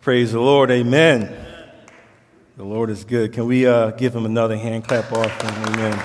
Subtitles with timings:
[0.00, 0.70] Praise the Lord.
[0.70, 1.34] Amen.
[2.56, 3.32] The Lord is good.
[3.32, 5.54] Can we uh, give him another hand clap offering?
[5.74, 5.98] Amen.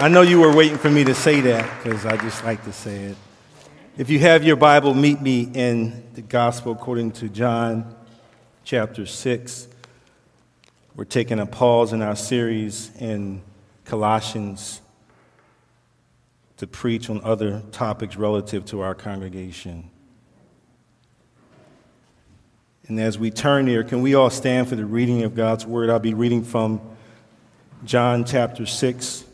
[0.00, 2.72] I know you were waiting for me to say that because I just like to
[2.72, 3.16] say it.
[3.96, 7.94] If you have your Bible, meet me in the Gospel according to John
[8.64, 9.68] chapter 6.
[10.96, 13.42] We're taking a pause in our series in
[13.84, 14.80] Colossians
[16.56, 19.90] to preach on other topics relative to our congregation.
[22.86, 25.88] And as we turn here, can we all stand for the reading of God's word?
[25.88, 26.80] I'll be reading from
[27.84, 29.24] John chapter 6,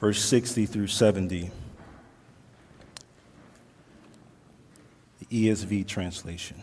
[0.00, 1.50] verse 60 through 70.
[5.18, 6.60] The ESV translation.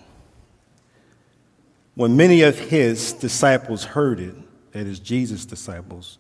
[1.95, 4.35] When many of his disciples heard it,
[4.71, 6.17] that is, Jesus' disciples,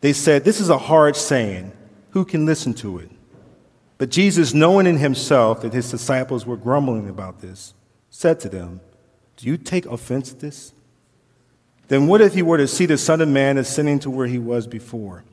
[0.00, 1.72] they said, This is a hard saying.
[2.10, 3.10] Who can listen to it?
[3.98, 7.74] But Jesus, knowing in himself that his disciples were grumbling about this,
[8.10, 8.80] said to them,
[9.36, 10.72] Do you take offense at this?
[11.88, 14.38] Then what if he were to see the Son of Man ascending to where he
[14.38, 15.24] was before?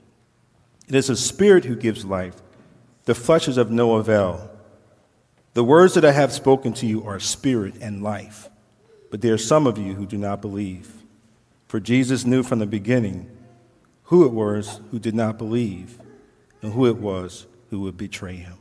[0.87, 2.35] It is the spirit who gives life,
[3.05, 4.49] the flesh is of no avail.
[5.53, 8.49] The words that I have spoken to you are spirit and life,
[9.09, 10.93] but there are some of you who do not believe.
[11.67, 13.29] For Jesus knew from the beginning
[14.03, 15.99] who it was who did not believe
[16.61, 18.53] and who it was who would betray him.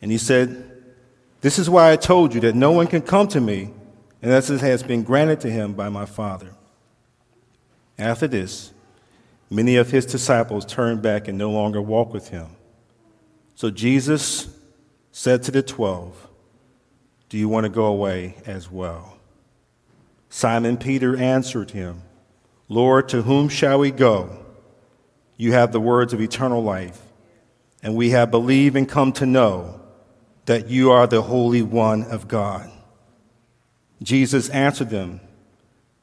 [0.00, 0.71] And he said,
[1.42, 3.70] This is why I told you that no one can come to me
[4.22, 6.54] unless it has been granted to him by my Father.
[7.98, 8.72] After this,
[9.50, 12.46] many of his disciples turned back and no longer walked with him.
[13.56, 14.56] So Jesus
[15.10, 16.28] said to the twelve,
[17.28, 19.18] Do you want to go away as well?
[20.30, 22.02] Simon Peter answered him,
[22.68, 24.38] Lord, to whom shall we go?
[25.36, 27.02] You have the words of eternal life,
[27.82, 29.81] and we have believed and come to know
[30.46, 32.70] that you are the Holy One of God.
[34.02, 35.20] Jesus answered them,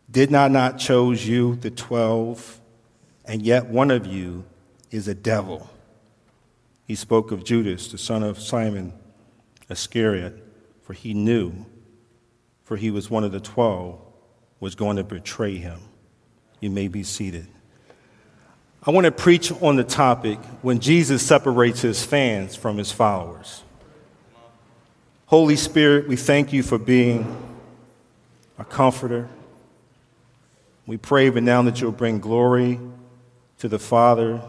[0.10, 2.60] Did not not chose you, the twelve,
[3.26, 4.46] and yet one of you
[4.92, 5.70] is a devil?
[6.86, 8.94] He spoke of Judas, the son of Simon
[9.70, 10.44] Iscariot,
[10.82, 11.66] for he knew,
[12.64, 14.00] for he was one of the twelve,
[14.60, 15.80] was going to betray him.
[16.60, 17.48] You may be seated.
[18.82, 23.64] I want to preach on the topic when Jesus separates his fans from his followers.
[25.30, 27.38] Holy Spirit, we thank you for being
[28.58, 29.30] our comforter.
[30.88, 32.80] We pray even now that you'll bring glory
[33.60, 34.42] to the Father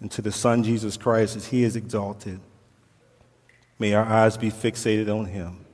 [0.00, 2.40] and to the Son, Jesus Christ, as he is exalted.
[3.78, 5.66] May our eyes be fixated on him.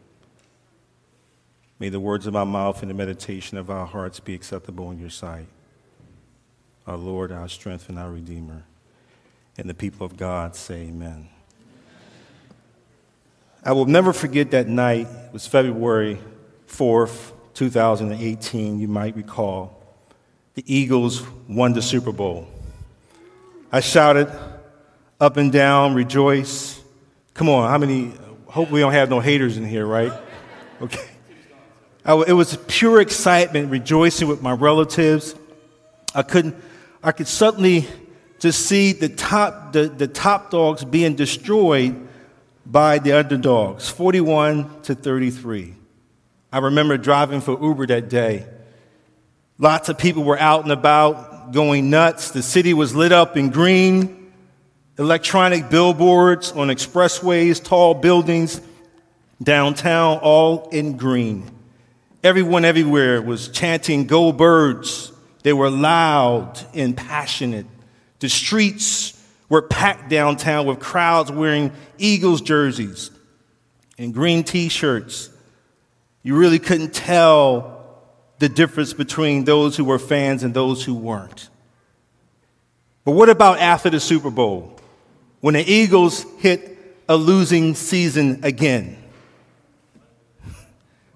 [1.79, 4.99] May the words of my mouth and the meditation of our hearts be acceptable in
[4.99, 5.47] your sight.
[6.85, 8.65] Our Lord, our strength, and our Redeemer.
[9.57, 11.29] And the people of God say, Amen.
[13.67, 15.07] I will never forget that night.
[15.07, 16.19] It was February
[16.69, 19.83] 4th, 2018, you might recall.
[20.53, 22.47] The Eagles won the Super Bowl.
[23.73, 24.31] I shouted
[25.19, 26.79] up and down, rejoice.
[27.33, 28.13] Come on, how many?
[28.49, 30.13] Hope we don't have no haters in here, right?
[30.83, 31.09] Okay.
[32.05, 35.35] I, it was pure excitement, rejoicing with my relatives.
[36.15, 36.55] I couldn't,
[37.03, 37.89] I could suddenly
[38.39, 42.04] just see the top, the, the top dogs being destroyed
[42.67, 45.75] by the underdogs, 41 to 33.
[46.53, 48.47] I remember driving for Uber that day.
[49.59, 52.31] Lots of people were out and about going nuts.
[52.31, 54.33] The city was lit up in green,
[54.99, 58.61] electronic billboards on expressways, tall buildings
[59.43, 61.51] downtown, all in green.
[62.23, 65.13] Everyone everywhere was chanting, Go Birds.
[65.43, 67.67] They were loud and passionate.
[68.21, 69.14] The streets
[69.49, 73.11] were packed downtown with crowds wearing Eagles jerseys
[73.99, 75.31] and green t shirts.
[76.23, 77.75] You really couldn't tell
[78.39, 81.49] the difference between those who were fans and those who weren't.
[83.05, 84.79] But what about after the Super Bowl,
[85.41, 86.79] when the Eagles hit
[87.09, 88.99] a losing season again?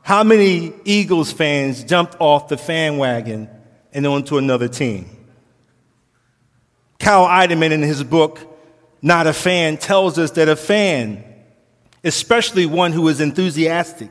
[0.03, 3.49] How many Eagles fans jumped off the fan wagon
[3.93, 5.18] and onto another team?
[6.99, 8.41] Kyle Idleman, in his book,
[9.01, 11.25] Not a Fan, tells us that a fan,
[12.05, 14.11] especially one who is enthusiastic,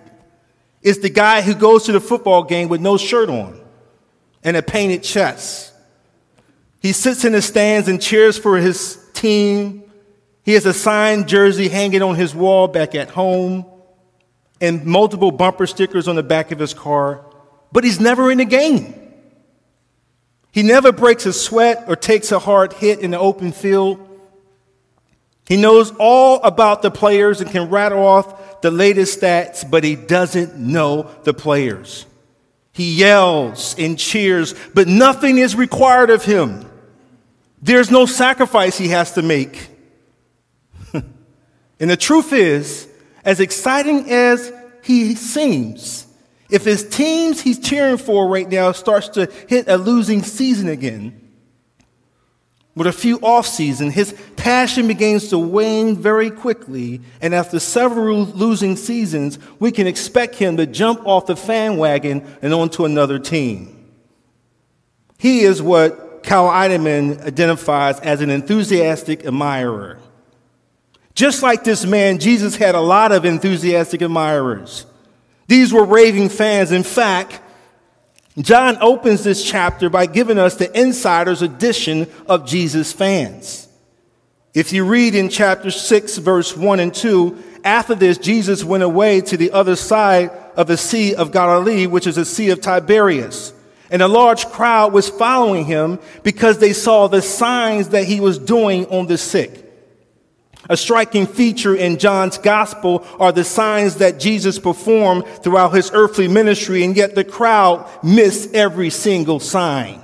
[0.82, 3.60] is the guy who goes to the football game with no shirt on
[4.44, 5.74] and a painted chest.
[6.82, 9.84] He sits in the stands and cheers for his team.
[10.44, 13.66] He has a signed jersey hanging on his wall back at home
[14.62, 17.26] and multiple bumper stickers on the back of his car,
[17.72, 19.07] but he's never in the game.
[20.58, 24.00] He never breaks a sweat or takes a hard hit in the open field.
[25.48, 29.96] He knows all about the players and can rattle off the latest stats, but he
[29.96, 32.08] doesn't know the players.
[32.74, 36.68] He yells and cheers, but nothing is required of him.
[37.62, 39.70] There's no sacrifice he has to make.
[40.92, 41.06] and
[41.88, 42.88] the truth is,
[43.24, 44.52] as exciting as
[44.82, 46.07] he seems,
[46.50, 51.28] if his teams he's cheering for right now starts to hit a losing season again,
[52.78, 58.26] with a few off season, his passion begins to wane very quickly, and after several
[58.26, 63.18] losing seasons, we can expect him to jump off the fan wagon and onto another
[63.18, 63.74] team.
[65.18, 69.98] He is what Cal Idleman identifies as an enthusiastic admirer.
[71.16, 74.86] Just like this man, Jesus had a lot of enthusiastic admirers.
[75.48, 76.72] These were raving fans.
[76.72, 77.42] In fact,
[78.38, 83.68] John opens this chapter by giving us the insider's edition of Jesus' fans.
[84.54, 89.22] If you read in chapter 6, verse 1 and 2, after this, Jesus went away
[89.22, 93.54] to the other side of the Sea of Galilee, which is the Sea of Tiberias.
[93.90, 98.38] And a large crowd was following him because they saw the signs that he was
[98.38, 99.67] doing on the sick.
[100.70, 106.28] A striking feature in John's gospel are the signs that Jesus performed throughout his earthly
[106.28, 110.02] ministry, and yet the crowd missed every single sign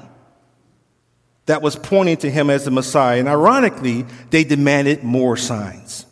[1.46, 3.20] that was pointing to him as the Messiah.
[3.20, 6.06] And ironically, they demanded more signs.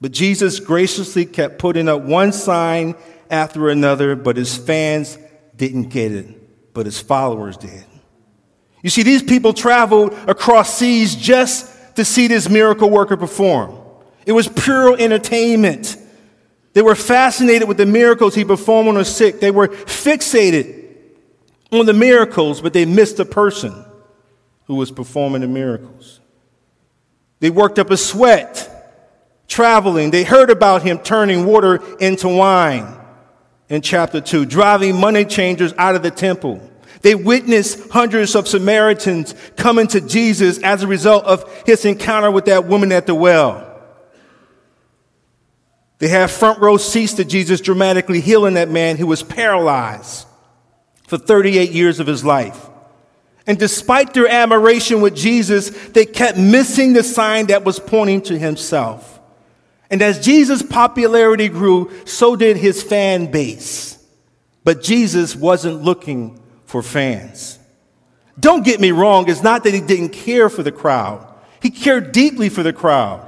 [0.00, 2.94] But Jesus graciously kept putting up one sign
[3.30, 5.18] after another, but his fans
[5.56, 7.84] didn't get it, but his followers did.
[8.82, 13.78] You see, these people traveled across seas just to see this miracle worker perform.
[14.26, 15.96] It was pure entertainment.
[16.72, 19.40] They were fascinated with the miracles he performed on the sick.
[19.40, 20.82] They were fixated
[21.70, 23.84] on the miracles, but they missed the person
[24.66, 26.20] who was performing the miracles.
[27.40, 28.70] They worked up a sweat
[29.46, 30.10] traveling.
[30.10, 32.92] They heard about him turning water into wine
[33.68, 36.70] in chapter 2, driving money changers out of the temple.
[37.04, 42.46] They witnessed hundreds of Samaritans coming to Jesus as a result of his encounter with
[42.46, 43.78] that woman at the well.
[45.98, 50.26] They had front row seats to Jesus dramatically healing that man who was paralyzed
[51.06, 52.70] for 38 years of his life.
[53.46, 58.38] And despite their admiration with Jesus, they kept missing the sign that was pointing to
[58.38, 59.20] himself.
[59.90, 64.02] And as Jesus' popularity grew, so did his fan base.
[64.64, 66.40] But Jesus wasn't looking
[66.74, 67.56] for fans.
[68.40, 71.24] Don't get me wrong, it's not that he didn't care for the crowd,
[71.62, 73.24] he cared deeply for the crowd.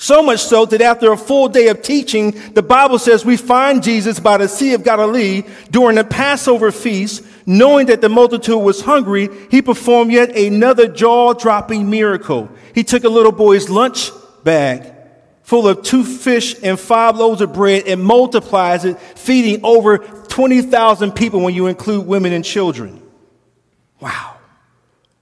[0.00, 3.84] So much so that after a full day of teaching, the Bible says we find
[3.84, 7.22] Jesus by the Sea of Galilee during the Passover feast.
[7.46, 12.50] Knowing that the multitude was hungry, he performed yet another jaw dropping miracle.
[12.74, 14.10] He took a little boy's lunch
[14.42, 14.92] bag
[15.50, 19.98] full of two fish and five loaves of bread and multiplies it, feeding over
[20.30, 23.02] 20,000 people when you include women and children.
[24.00, 24.36] Wow.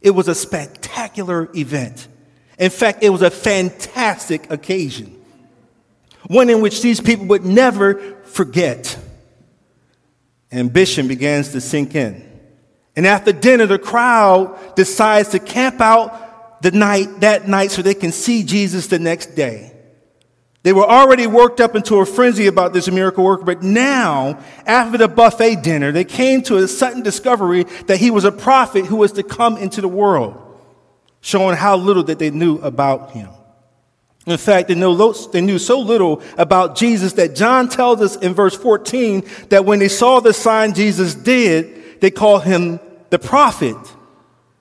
[0.00, 2.06] It was a spectacular event.
[2.58, 5.20] In fact, it was a fantastic occasion,
[6.26, 8.98] one in which these people would never forget.
[10.52, 12.24] Ambition begins to sink in.
[12.96, 17.94] And after dinner, the crowd decides to camp out the night, that night so they
[17.94, 19.72] can see Jesus the next day.
[20.64, 24.98] They were already worked up into a frenzy about this miracle worker, but now, after
[24.98, 28.96] the buffet dinner, they came to a sudden discovery that he was a prophet who
[28.96, 30.36] was to come into the world,
[31.20, 33.30] showing how little that they knew about him.
[34.26, 38.34] In fact, they knew, they knew so little about Jesus that John tells us in
[38.34, 42.78] verse 14 that when they saw the sign Jesus did, they called him
[43.08, 43.76] the prophet,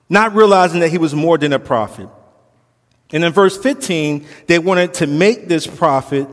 [0.08, 2.08] not realizing that he was more than a prophet.
[3.12, 6.28] And in verse 15, they wanted to make this prophet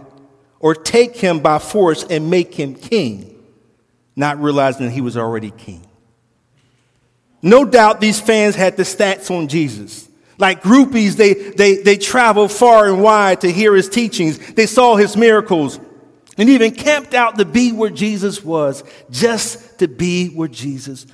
[0.59, 3.43] or take him by force and make him king,
[4.15, 5.85] not realizing that he was already king.
[7.41, 10.09] No doubt these fans had the stats on Jesus.
[10.37, 14.37] Like groupies, they, they, they traveled far and wide to hear his teachings.
[14.53, 15.79] They saw his miracles
[16.37, 21.05] and even camped out to be where Jesus was, just to be where Jesus.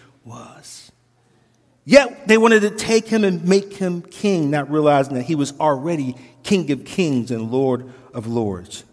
[1.85, 5.53] Yet they wanted to take him and make him king, not realizing that he was
[5.59, 8.83] already King of kings and Lord of lords.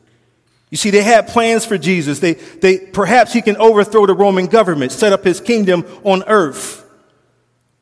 [0.70, 2.18] You see, they had plans for Jesus.
[2.20, 6.84] They, they, perhaps he can overthrow the Roman government, set up his kingdom on earth,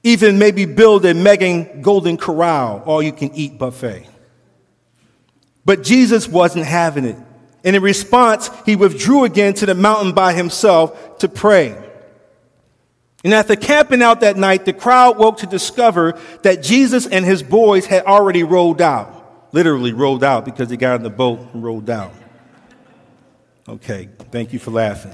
[0.04, 4.06] even maybe build a mega golden corral, all you can eat buffet.
[5.64, 7.16] But Jesus wasn't having it.
[7.64, 11.76] And in response, he withdrew again to the mountain by himself to pray.
[13.24, 17.42] And after camping out that night, the crowd woke to discover that Jesus and his
[17.42, 19.48] boys had already rolled out.
[19.52, 22.12] Literally rolled out because they got in the boat and rolled out.
[23.68, 25.12] Okay, thank you for laughing.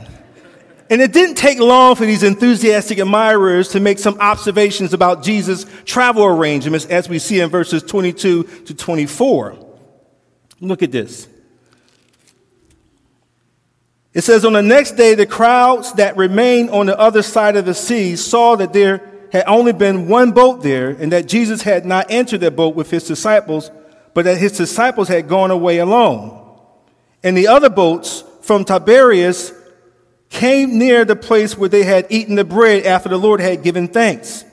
[0.90, 5.64] And it didn't take long for these enthusiastic admirers to make some observations about Jesus'
[5.86, 9.56] travel arrangements, as we see in verses 22 to 24.
[10.60, 11.28] Look at this.
[14.14, 17.64] It says, On the next day, the crowds that remained on the other side of
[17.64, 21.86] the sea saw that there had only been one boat there, and that Jesus had
[21.86, 23.70] not entered the boat with his disciples,
[24.12, 26.38] but that his disciples had gone away alone.
[27.22, 29.52] And the other boats from Tiberias
[30.28, 33.88] came near the place where they had eaten the bread after the Lord had given
[33.88, 34.44] thanks.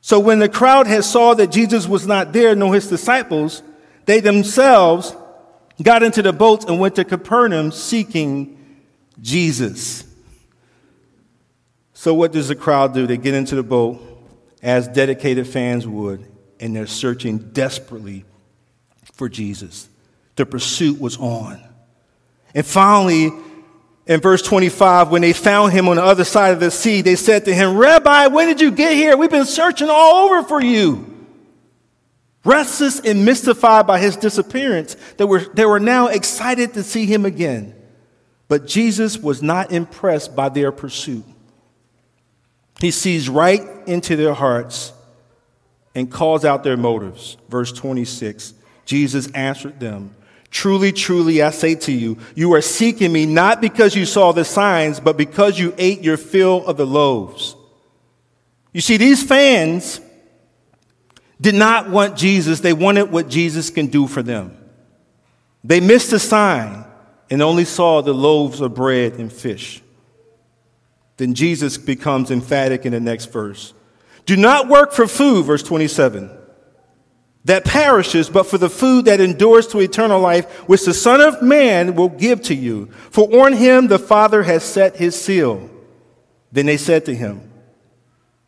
[0.00, 3.62] So when the crowd had saw that Jesus was not there, nor his disciples,
[4.06, 5.14] they themselves
[5.84, 8.58] got into the boats and went to Capernaum seeking
[9.20, 10.04] Jesus.
[11.94, 13.06] So what does the crowd do?
[13.06, 14.00] They get into the boat
[14.62, 16.26] as dedicated fans would,
[16.58, 18.24] and they're searching desperately
[19.14, 19.88] for Jesus.
[20.36, 21.60] The pursuit was on.
[22.54, 23.30] And finally,
[24.06, 27.16] in verse 25, when they found him on the other side of the sea, they
[27.16, 29.16] said to him, Rabbi, when did you get here?
[29.16, 31.09] We've been searching all over for you.
[32.44, 37.26] Restless and mystified by his disappearance, they were, they were now excited to see him
[37.26, 37.74] again.
[38.48, 41.24] But Jesus was not impressed by their pursuit.
[42.80, 44.92] He sees right into their hearts
[45.94, 47.36] and calls out their motives.
[47.48, 48.54] Verse 26
[48.86, 50.16] Jesus answered them.
[50.50, 54.44] Truly, truly, I say to you, you are seeking me not because you saw the
[54.44, 57.54] signs, but because you ate your fill of the loaves.
[58.72, 60.00] You see, these fans
[61.40, 64.56] did not want Jesus, they wanted what Jesus can do for them.
[65.64, 66.84] They missed the sign
[67.30, 69.82] and only saw the loaves of bread and fish.
[71.16, 73.74] Then Jesus becomes emphatic in the next verse.
[74.26, 76.38] Do not work for food, verse 27
[77.44, 81.42] that perishes, but for the food that endures to eternal life, which the Son of
[81.42, 82.90] Man will give to you.
[83.10, 85.70] For on him the Father has set his seal.
[86.52, 87.49] Then they said to him,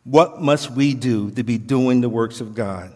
[0.03, 2.93] What must we do to be doing the works of God?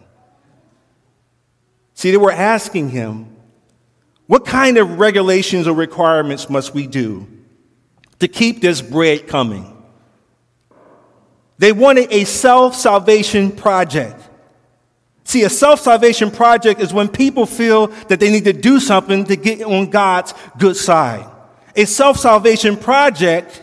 [1.94, 3.36] See, they were asking him,
[4.26, 7.26] What kind of regulations or requirements must we do
[8.18, 9.74] to keep this bread coming?
[11.58, 14.22] They wanted a self salvation project.
[15.24, 19.24] See, a self salvation project is when people feel that they need to do something
[19.24, 21.28] to get on God's good side.
[21.74, 23.62] A self salvation project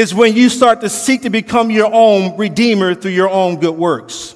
[0.00, 3.76] is when you start to seek to become your own redeemer through your own good
[3.76, 4.34] works.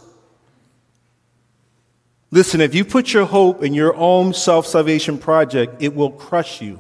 [2.31, 6.61] Listen, if you put your hope in your own self salvation project, it will crush
[6.61, 6.79] you.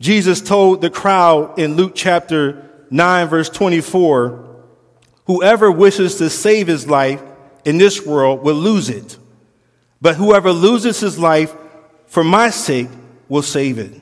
[0.00, 4.64] Jesus told the crowd in Luke chapter 9, verse 24,
[5.26, 7.22] Whoever wishes to save his life
[7.64, 9.18] in this world will lose it.
[10.00, 11.54] But whoever loses his life
[12.06, 12.88] for my sake
[13.28, 14.01] will save it.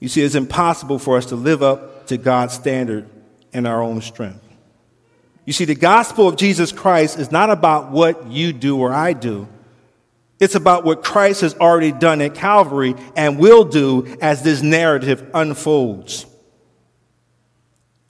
[0.00, 3.08] You see, it's impossible for us to live up to God's standard
[3.52, 4.42] in our own strength.
[5.44, 9.12] You see, the gospel of Jesus Christ is not about what you do or I
[9.12, 9.48] do.
[10.38, 15.30] It's about what Christ has already done at Calvary and will do as this narrative
[15.32, 16.26] unfolds.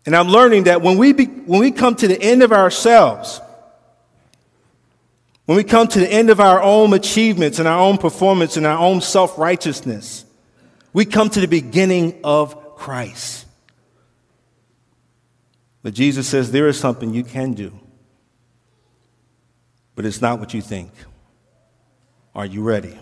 [0.07, 3.40] And I'm learning that when we, be, when we come to the end of ourselves,
[5.45, 8.66] when we come to the end of our own achievements and our own performance and
[8.66, 10.25] our own self righteousness,
[10.97, 13.45] we come to the beginning of Christ.
[15.83, 17.79] But Jesus says there is something you can do,
[19.95, 20.91] but it's not what you think.
[22.35, 22.99] Are you ready?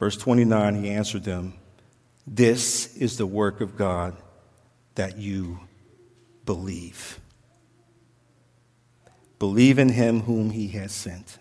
[0.00, 1.54] Verse 29, he answered them
[2.26, 4.16] This is the work of God
[4.96, 5.60] that you
[6.44, 7.20] believe.
[9.38, 11.38] Believe in him whom he has sent.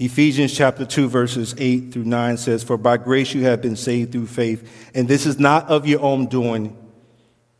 [0.00, 4.12] Ephesians chapter 2, verses 8 through 9 says, For by grace you have been saved
[4.12, 6.74] through faith, and this is not of your own doing.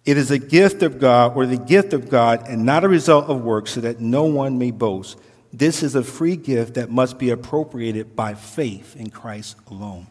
[0.06, 3.26] It is a gift of God, or the gift of God, and not a result
[3.26, 5.18] of works, so that no one may boast.
[5.52, 10.06] This is a free gift that must be appropriated by faith in Christ alone.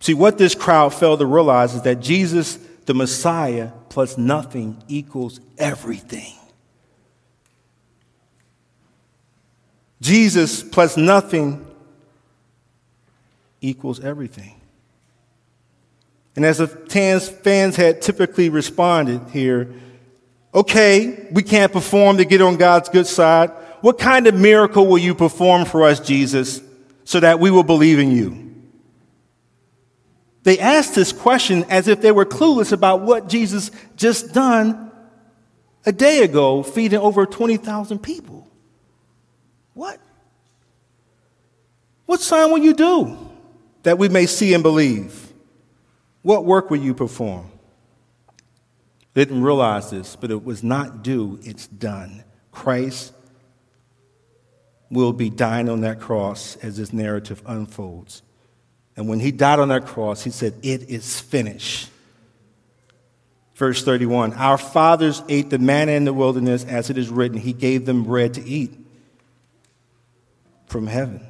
[0.00, 5.40] See, what this crowd failed to realize is that Jesus, the Messiah, plus nothing equals
[5.56, 6.34] everything.
[10.02, 11.64] Jesus plus nothing
[13.60, 14.60] equals everything.
[16.34, 19.72] And as the fans had typically responded here,
[20.52, 23.50] okay, we can't perform to get on God's good side.
[23.80, 26.60] What kind of miracle will you perform for us, Jesus,
[27.04, 28.50] so that we will believe in you?
[30.42, 34.90] They asked this question as if they were clueless about what Jesus just done
[35.86, 38.48] a day ago feeding over 20,000 people.
[39.74, 40.00] What?
[42.06, 43.16] What sign will you do
[43.84, 45.32] that we may see and believe?
[46.22, 47.50] What work will you perform?
[49.14, 52.24] They didn't realize this, but it was not due, it's done.
[52.50, 53.12] Christ
[54.90, 58.22] will be dying on that cross as this narrative unfolds.
[58.96, 61.88] And when he died on that cross, he said, It is finished.
[63.54, 67.52] Verse 31 Our fathers ate the manna in the wilderness, as it is written, He
[67.52, 68.81] gave them bread to eat
[70.72, 71.20] from heaven.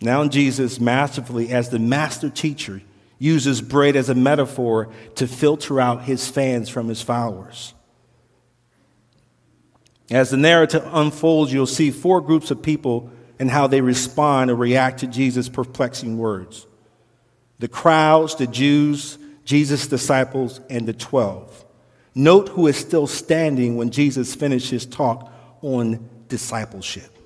[0.00, 2.80] Now, Jesus, masterfully, as the master teacher,
[3.18, 7.74] uses bread as a metaphor to filter out his fans from his followers.
[10.10, 14.56] As the narrative unfolds, you'll see four groups of people and how they respond or
[14.56, 16.66] react to Jesus' perplexing words
[17.58, 21.64] the crowds, the Jews, Jesus' disciples, and the twelve.
[22.14, 27.17] Note who is still standing when Jesus finishes his talk on discipleship.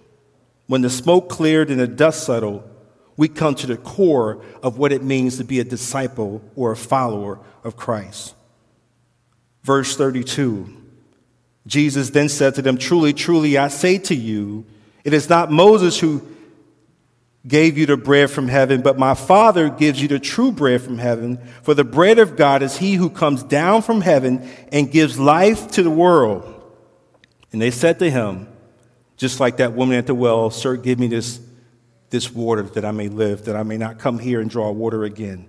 [0.67, 2.69] When the smoke cleared and the dust settled,
[3.17, 6.77] we come to the core of what it means to be a disciple or a
[6.77, 8.35] follower of Christ.
[9.63, 10.79] Verse 32
[11.67, 14.67] Jesus then said to them, Truly, truly, I say to you,
[15.05, 16.27] it is not Moses who
[17.47, 20.99] gave you the bread from heaven, but my Father gives you the true bread from
[20.99, 21.39] heaven.
[21.63, 25.71] For the bread of God is he who comes down from heaven and gives life
[25.73, 26.49] to the world.
[27.53, 28.49] And they said to him,
[29.23, 31.41] just like that woman at the well, Sir, give me this,
[32.11, 35.05] this water that I may live, that I may not come here and draw water
[35.05, 35.47] again.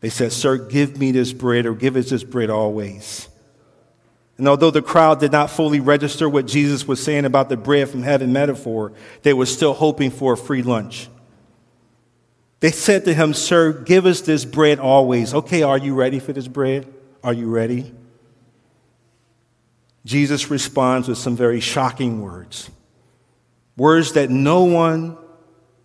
[0.00, 3.28] They said, Sir, give me this bread, or give us this bread always.
[4.38, 7.90] And although the crowd did not fully register what Jesus was saying about the bread
[7.90, 11.10] from heaven metaphor, they were still hoping for a free lunch.
[12.60, 15.34] They said to him, Sir, give us this bread always.
[15.34, 16.90] Okay, are you ready for this bread?
[17.22, 17.92] Are you ready?
[20.04, 22.70] Jesus responds with some very shocking words,
[23.76, 25.16] words that no one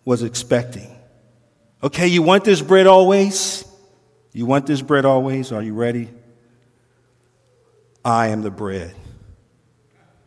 [0.04, 0.90] was expecting.
[1.82, 3.64] Okay, you want this bread always?
[4.32, 5.52] You want this bread always?
[5.52, 6.08] Are you ready?
[8.04, 8.94] I am the bread.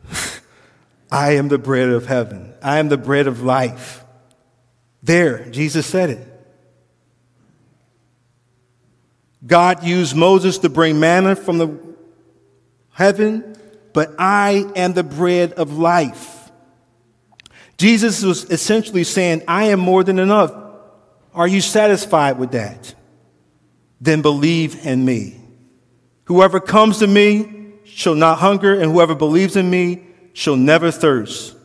[1.12, 2.54] I am the bread of heaven.
[2.62, 4.06] I am the bread of life.
[5.04, 6.28] There, Jesus said it.
[9.46, 11.80] God used Moses to bring manna from the
[12.94, 13.51] heaven,
[13.94, 16.52] but I am the bread of life.
[17.78, 20.54] Jesus was essentially saying, I am more than enough.
[21.34, 22.94] Are you satisfied with that?
[24.00, 25.40] Then believe in me.
[26.26, 27.62] Whoever comes to me,
[27.94, 30.02] shall not hunger, and whoever believes in me
[30.34, 31.56] shall never thirst.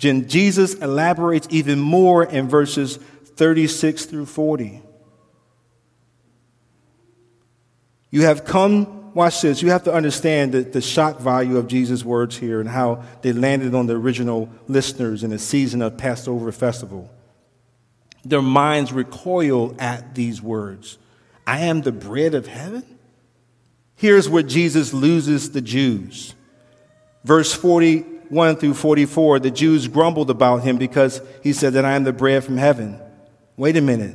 [0.00, 4.82] Then Jesus elaborates even more in verses 36 through 40.
[8.10, 12.04] You have come, watch this, you have to understand the, the shock value of Jesus'
[12.04, 16.52] words here and how they landed on the original listeners in the season of Passover
[16.52, 17.10] festival.
[18.24, 20.98] Their minds recoil at these words
[21.48, 22.84] I am the bread of heaven?
[23.96, 26.36] Here's where Jesus loses the Jews.
[27.24, 32.04] Verse 41 through 44 the Jews grumbled about him because he said that I am
[32.04, 33.00] the bread from heaven.
[33.56, 34.14] Wait a minute.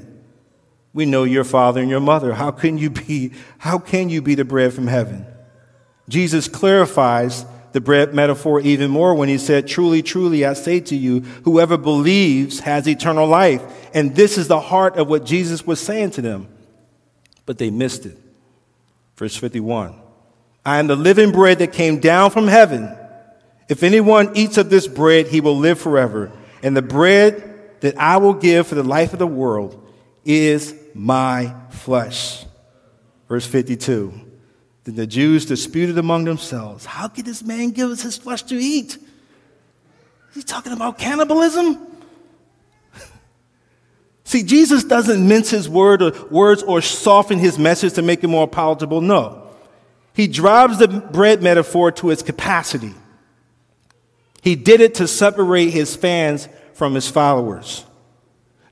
[0.93, 2.34] We know your father and your mother.
[2.34, 5.25] How can you be, how can you be the bread from heaven?
[6.08, 10.95] Jesus clarifies the bread metaphor even more when he said, Truly, truly, I say to
[10.95, 13.63] you, whoever believes has eternal life.
[13.93, 16.47] And this is the heart of what Jesus was saying to them.
[17.45, 18.17] But they missed it.
[19.17, 19.99] Verse 51
[20.65, 22.95] I am the living bread that came down from heaven.
[23.67, 26.32] If anyone eats of this bread, he will live forever.
[26.62, 29.79] And the bread that I will give for the life of the world
[30.25, 32.45] is my flesh.
[33.27, 34.13] Verse 52
[34.84, 38.56] Then the Jews disputed among themselves How could this man give us his flesh to
[38.56, 38.97] eat?
[40.29, 41.77] Is he talking about cannibalism?
[44.23, 48.27] See, Jesus doesn't mince his word or, words or soften his message to make it
[48.27, 49.01] more palatable.
[49.01, 49.47] No.
[50.15, 52.93] He drives the bread metaphor to its capacity.
[54.41, 57.86] He did it to separate his fans from his followers.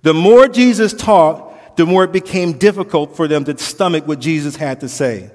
[0.01, 4.55] The more Jesus taught, the more it became difficult for them to stomach what Jesus
[4.55, 5.31] had to say.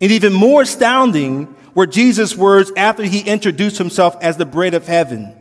[0.00, 4.86] And even more astounding were Jesus' words after he introduced himself as the bread of
[4.86, 5.34] heaven.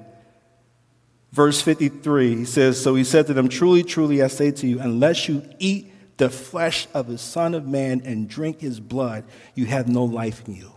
[1.31, 4.79] Verse 53, he says, So he said to them, Truly, truly, I say to you,
[4.79, 9.23] unless you eat the flesh of the Son of Man and drink his blood,
[9.55, 10.71] you have no life in you.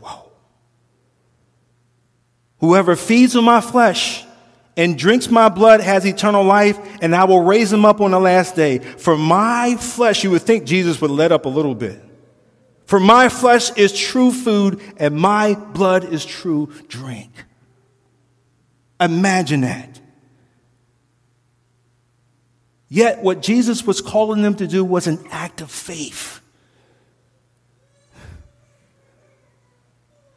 [0.00, 0.32] Whoa.
[2.58, 4.24] Whoever feeds on my flesh
[4.76, 8.20] and drinks my blood has eternal life, and I will raise him up on the
[8.20, 8.78] last day.
[8.78, 12.00] For my flesh, you would think Jesus would let up a little bit.
[12.90, 17.30] For my flesh is true food and my blood is true drink.
[18.98, 20.00] Imagine that.
[22.88, 26.40] Yet, what Jesus was calling them to do was an act of faith.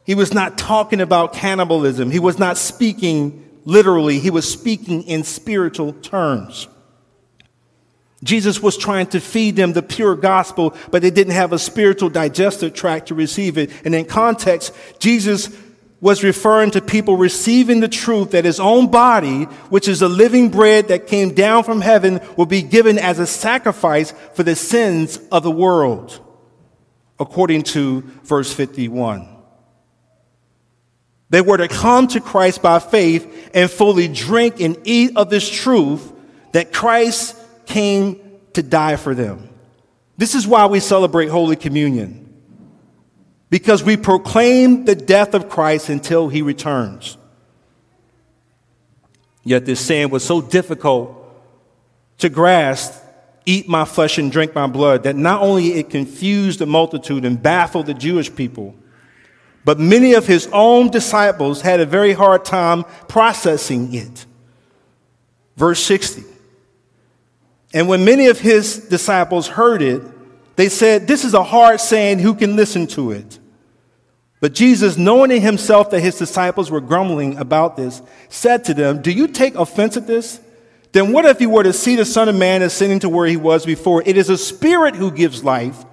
[0.05, 2.11] He was not talking about cannibalism.
[2.11, 4.19] He was not speaking literally.
[4.19, 6.67] He was speaking in spiritual terms.
[8.23, 12.09] Jesus was trying to feed them the pure gospel, but they didn't have a spiritual
[12.09, 13.69] digestive tract to receive it.
[13.83, 15.49] And in context, Jesus
[15.99, 20.49] was referring to people receiving the truth that his own body, which is the living
[20.49, 25.17] bread that came down from heaven, will be given as a sacrifice for the sins
[25.31, 26.19] of the world,
[27.19, 29.32] according to verse 51.
[31.33, 35.49] They were to come to Christ by faith and fully drink and eat of this
[35.49, 36.13] truth
[36.51, 38.21] that Christ came
[38.53, 39.49] to die for them.
[40.15, 42.31] This is why we celebrate Holy Communion.
[43.49, 47.17] Because we proclaim the death of Christ until he returns.
[49.43, 51.17] Yet this saying was so difficult
[52.19, 52.93] to grasp
[53.47, 57.41] eat my flesh and drink my blood that not only it confused the multitude and
[57.41, 58.75] baffled the Jewish people,
[59.65, 64.25] but many of his own disciples had a very hard time processing it.
[65.55, 66.23] Verse 60.
[67.73, 70.01] And when many of his disciples heard it,
[70.55, 73.39] they said, This is a hard saying, who can listen to it?
[74.39, 79.01] But Jesus, knowing in himself that his disciples were grumbling about this, said to them,
[79.01, 80.41] Do you take offense at this?
[80.91, 83.37] Then what if you were to see the Son of Man ascending to where he
[83.37, 84.03] was before?
[84.05, 85.85] It is a spirit who gives life.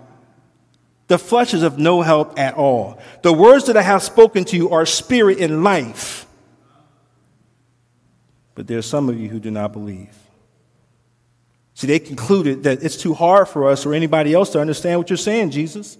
[1.10, 2.96] The flesh is of no help at all.
[3.22, 6.24] The words that I have spoken to you are spirit and life.
[8.54, 10.16] But there are some of you who do not believe.
[11.74, 15.10] See, they concluded that it's too hard for us or anybody else to understand what
[15.10, 15.98] you're saying, Jesus.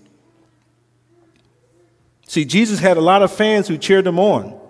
[2.29, 4.61] See, Jesus had a lot of fans who cheered him on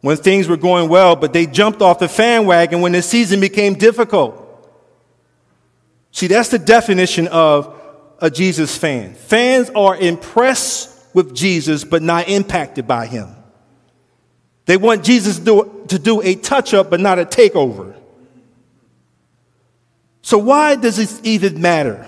[0.00, 3.40] when things were going well, but they jumped off the fan wagon when the season
[3.40, 4.42] became difficult.
[6.12, 7.74] See, that's the definition of
[8.20, 9.14] a Jesus fan.
[9.14, 13.34] Fans are impressed with Jesus, but not impacted by him.
[14.66, 17.94] They want Jesus to do, to do a touch up, but not a takeover.
[20.22, 22.06] So, why does this even matter?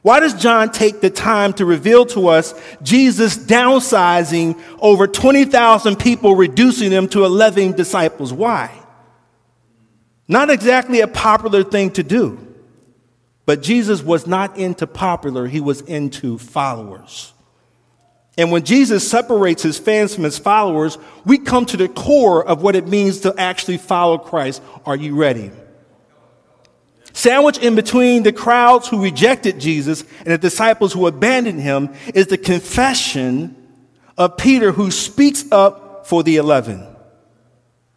[0.00, 6.34] Why does John take the time to reveal to us Jesus downsizing over 20,000 people,
[6.34, 8.32] reducing them to 11 disciples?
[8.32, 8.76] Why?
[10.26, 12.51] Not exactly a popular thing to do,
[13.44, 17.32] but Jesus was not into popular, he was into followers.
[18.38, 22.62] And when Jesus separates his fans from his followers, we come to the core of
[22.62, 24.62] what it means to actually follow Christ.
[24.86, 25.50] Are you ready?
[27.12, 32.28] Sandwiched in between the crowds who rejected Jesus and the disciples who abandoned him is
[32.28, 33.54] the confession
[34.16, 36.86] of Peter who speaks up for the eleven.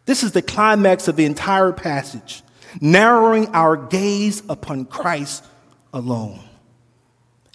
[0.04, 2.42] This is the climax of the entire passage,
[2.80, 5.44] narrowing our gaze upon Christ
[5.92, 6.40] alone.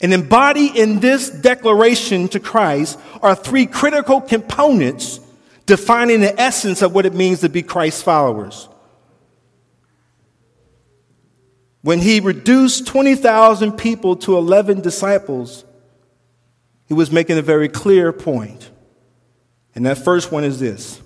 [0.02, 5.20] And embodied in this declaration to Christ are three critical components
[5.68, 8.68] defining the essence of what it means to be Christ's followers.
[11.82, 15.66] When he reduced 20,000 people to 11 disciples,
[16.88, 18.70] he was making a very clear point.
[19.74, 21.02] And that first one is this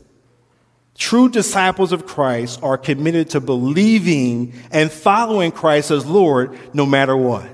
[0.97, 7.15] True disciples of Christ are committed to believing and following Christ as Lord no matter
[7.17, 7.47] what.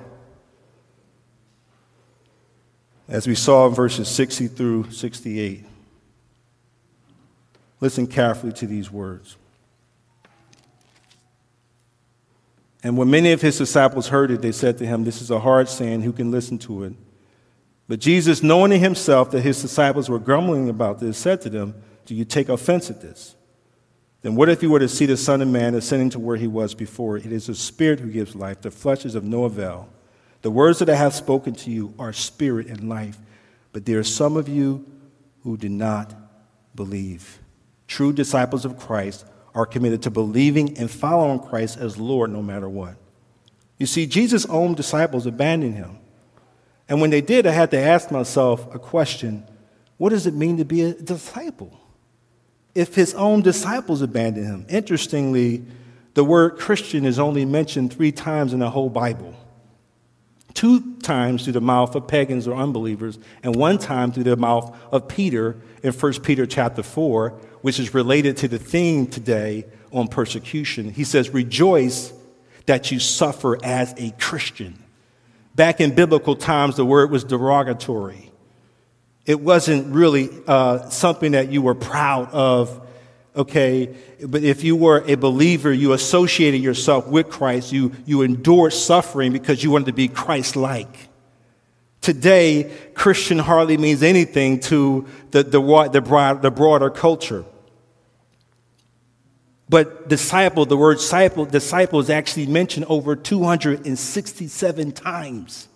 [3.07, 5.65] As we saw in verses 60 through 68.
[7.79, 9.35] Listen carefully to these words.
[12.83, 15.39] And when many of his disciples heard it, they said to him, This is a
[15.39, 16.93] hard saying, who can listen to it?
[17.87, 21.75] But Jesus, knowing in himself that his disciples were grumbling about this, said to them,
[22.11, 23.37] Do you take offense at this?
[24.21, 26.45] Then what if you were to see the Son of Man ascending to where he
[26.45, 27.15] was before?
[27.15, 29.87] It is the Spirit who gives life, the flesh is of no avail.
[30.41, 33.17] The words that I have spoken to you are spirit and life,
[33.71, 34.85] but there are some of you
[35.43, 36.13] who do not
[36.75, 37.39] believe.
[37.87, 42.67] True disciples of Christ are committed to believing and following Christ as Lord no matter
[42.67, 42.95] what.
[43.77, 45.97] You see, Jesus' own disciples abandoned him.
[46.89, 49.47] And when they did, I had to ask myself a question
[49.95, 51.77] what does it mean to be a disciple?
[52.73, 54.65] If his own disciples abandoned him.
[54.69, 55.63] Interestingly,
[56.13, 59.35] the word Christian is only mentioned three times in the whole Bible
[60.53, 64.75] two times through the mouth of pagans or unbelievers, and one time through the mouth
[64.91, 67.29] of Peter in 1 Peter chapter 4,
[67.61, 70.91] which is related to the theme today on persecution.
[70.91, 72.13] He says, Rejoice
[72.65, 74.81] that you suffer as a Christian.
[75.55, 78.30] Back in biblical times, the word was derogatory.
[79.25, 82.87] It wasn't really uh, something that you were proud of,
[83.35, 83.95] okay?
[84.25, 87.71] But if you were a believer, you associated yourself with Christ.
[87.71, 91.09] You, you endured suffering because you wanted to be Christ like.
[92.01, 97.45] Today, Christian hardly means anything to the, the, the, broad, the broader culture.
[99.69, 105.67] But disciple, the word disciple, disciple is actually mentioned over 267 times.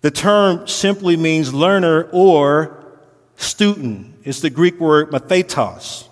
[0.00, 2.84] The term simply means learner or
[3.36, 4.18] student.
[4.24, 6.08] It's the Greek word mathetos.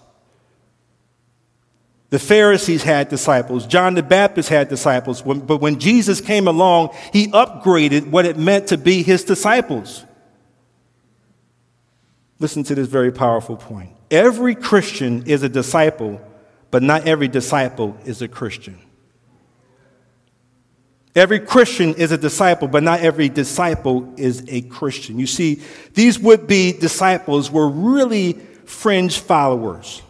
[2.11, 3.67] The Pharisees had disciples.
[3.67, 5.23] John the Baptist had disciples.
[5.23, 10.05] But when Jesus came along, he upgraded what it meant to be his disciples.
[12.39, 13.91] Listen to this very powerful point.
[14.11, 16.21] Every Christian is a disciple,
[16.71, 18.79] but not every disciple is a Christian.
[21.15, 25.19] Every Christian is a disciple, but not every disciple is a Christian.
[25.19, 28.33] You see, these would be disciples were really
[28.65, 30.03] fringe followers.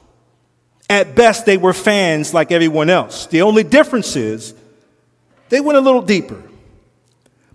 [0.89, 3.27] At best, they were fans like everyone else.
[3.27, 4.55] The only difference is
[5.51, 6.43] they went a little deeper,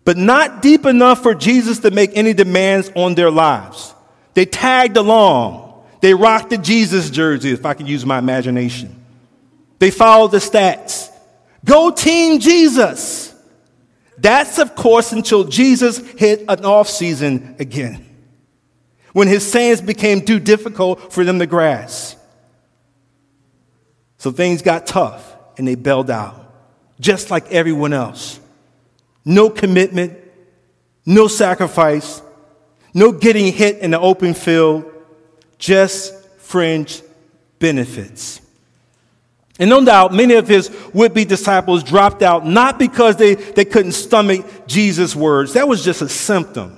[0.05, 3.95] but not deep enough for Jesus to make any demands on their lives.
[4.35, 5.85] They tagged along.
[6.01, 8.95] They rocked the Jesus jersey, if I can use my imagination.
[9.79, 11.09] They followed the stats.
[11.65, 13.28] Go Team Jesus.
[14.21, 18.05] That's, of course, until Jesus hit an off season again,
[19.13, 22.17] when his sayings became too difficult for them to grasp.
[24.17, 26.53] So things got tough and they bailed out,
[26.99, 28.39] just like everyone else.
[29.23, 30.17] No commitment,
[31.05, 32.21] no sacrifice,
[32.93, 34.91] no getting hit in the open field,
[35.57, 37.01] just fringe
[37.59, 38.41] benefits.
[39.59, 43.65] And no doubt, many of his would be disciples dropped out not because they, they
[43.65, 46.77] couldn't stomach Jesus' words, that was just a symptom.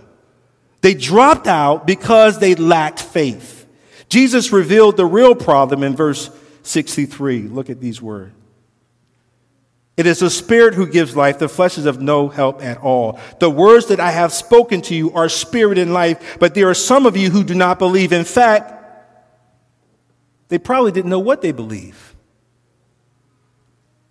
[0.82, 3.68] They dropped out because they lacked faith.
[4.10, 6.32] Jesus revealed the real problem in verse
[6.64, 7.44] 63.
[7.44, 8.34] Look at these words.
[9.98, 11.38] It is the Spirit who gives life.
[11.38, 13.20] The flesh is of no help at all.
[13.40, 16.74] The words that I have spoken to you are spirit and life, but there are
[16.74, 18.12] some of you who do not believe.
[18.12, 18.74] In fact,
[20.48, 22.11] they probably didn't know what they believe.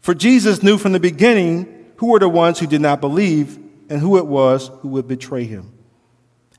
[0.00, 3.58] For Jesus knew from the beginning who were the ones who did not believe
[3.88, 5.72] and who it was who would betray him.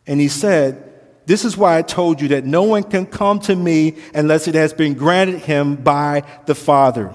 [0.06, 0.92] And he said,
[1.26, 4.56] this is why I told you that no one can come to me unless it
[4.56, 7.14] has been granted him by the Father.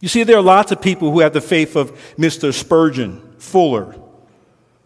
[0.00, 2.52] You see, there are lots of people who have the faith of Mr.
[2.52, 3.94] Spurgeon, Fuller.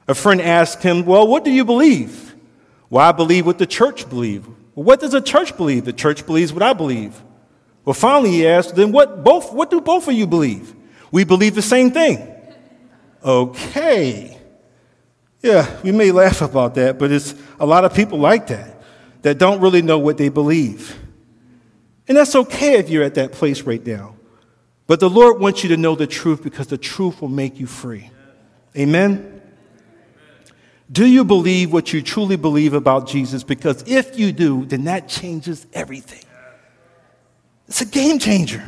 [0.07, 2.35] A friend asked him, Well, what do you believe?
[2.90, 4.46] Well, I believe what the church believes.
[4.74, 5.85] What does the church believe?
[5.85, 7.20] The church believes what I believe.
[7.88, 10.74] Well, finally he asked, Then what, both, what do both of you believe?
[11.11, 12.37] We believe the same thing.
[13.24, 14.38] Okay.
[15.40, 18.83] Yeah, we may laugh about that, but it's a lot of people like that
[19.22, 20.98] that don't really know what they believe.
[22.07, 24.16] And that's okay if you're at that place right now.
[24.87, 27.66] But the Lord wants you to know the truth because the truth will make you
[27.66, 28.11] free.
[28.77, 29.40] Amen?
[30.92, 33.44] Do you believe what you truly believe about Jesus?
[33.44, 36.27] Because if you do, then that changes everything.
[37.68, 38.64] It's a game changer.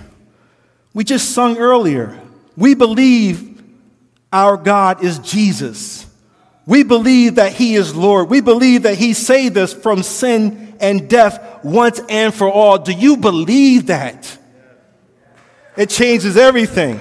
[0.92, 2.20] We just sung earlier.
[2.56, 3.62] We believe
[4.32, 6.06] our God is Jesus.
[6.66, 8.28] We believe that He is Lord.
[8.28, 12.78] We believe that He saved us from sin and death once and for all.
[12.78, 14.38] Do you believe that?
[15.76, 17.00] It changes everything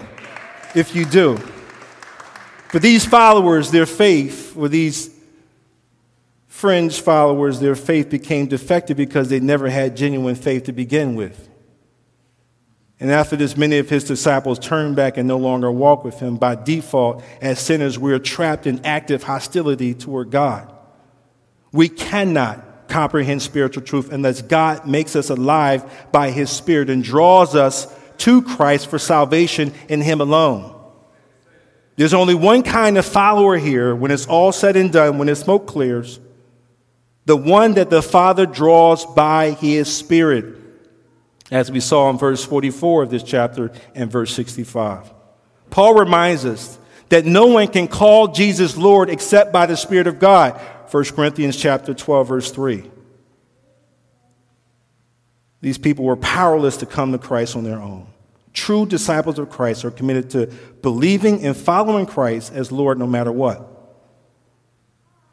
[0.76, 1.38] if you do.
[2.70, 5.10] For these followers, their faith, or these
[6.48, 11.49] fringe followers, their faith became defective because they never had genuine faith to begin with.
[13.00, 16.36] And after this, many of his disciples turned back and no longer walked with him.
[16.36, 20.74] By default, as sinners, we're trapped in active hostility toward God.
[21.72, 27.56] We cannot comprehend spiritual truth unless God makes us alive by his Spirit and draws
[27.56, 30.76] us to Christ for salvation in him alone.
[31.96, 35.36] There's only one kind of follower here when it's all said and done, when the
[35.36, 36.20] smoke clears
[37.26, 40.59] the one that the Father draws by his Spirit
[41.52, 45.12] as we saw in verse 44 of this chapter and verse 65.
[45.70, 50.20] Paul reminds us that no one can call Jesus Lord except by the Spirit of
[50.20, 50.60] God.
[50.92, 52.90] 1 Corinthians chapter 12 verse 3.
[55.62, 58.08] These people were powerless to come to Christ on their own.
[58.54, 60.48] True disciples of Christ are committed to
[60.82, 63.68] believing and following Christ as Lord no matter what.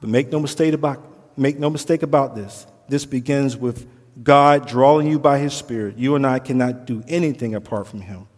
[0.00, 2.66] But make no mistake about, make no mistake about this.
[2.88, 3.86] This begins with
[4.22, 5.98] God drawing you by his Spirit.
[5.98, 8.28] You and I cannot do anything apart from him.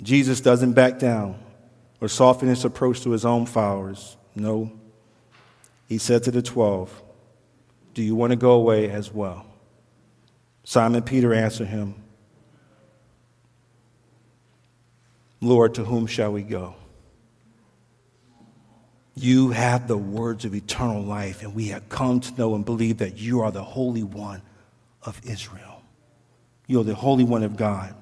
[0.00, 1.38] Jesus doesn't back down.
[2.00, 4.16] or soften his approach to his own followers.
[4.34, 4.72] No.
[5.86, 7.02] He said to the twelve,
[7.94, 9.44] Do you want to go away as well?
[10.64, 11.94] Simon Peter answered him,
[15.42, 16.74] Lord, to whom shall we go?
[19.20, 22.98] You have the words of eternal life, and we have come to know and believe
[22.98, 24.40] that you are the Holy One
[25.02, 25.82] of Israel.
[26.66, 27.94] You are the Holy One of God.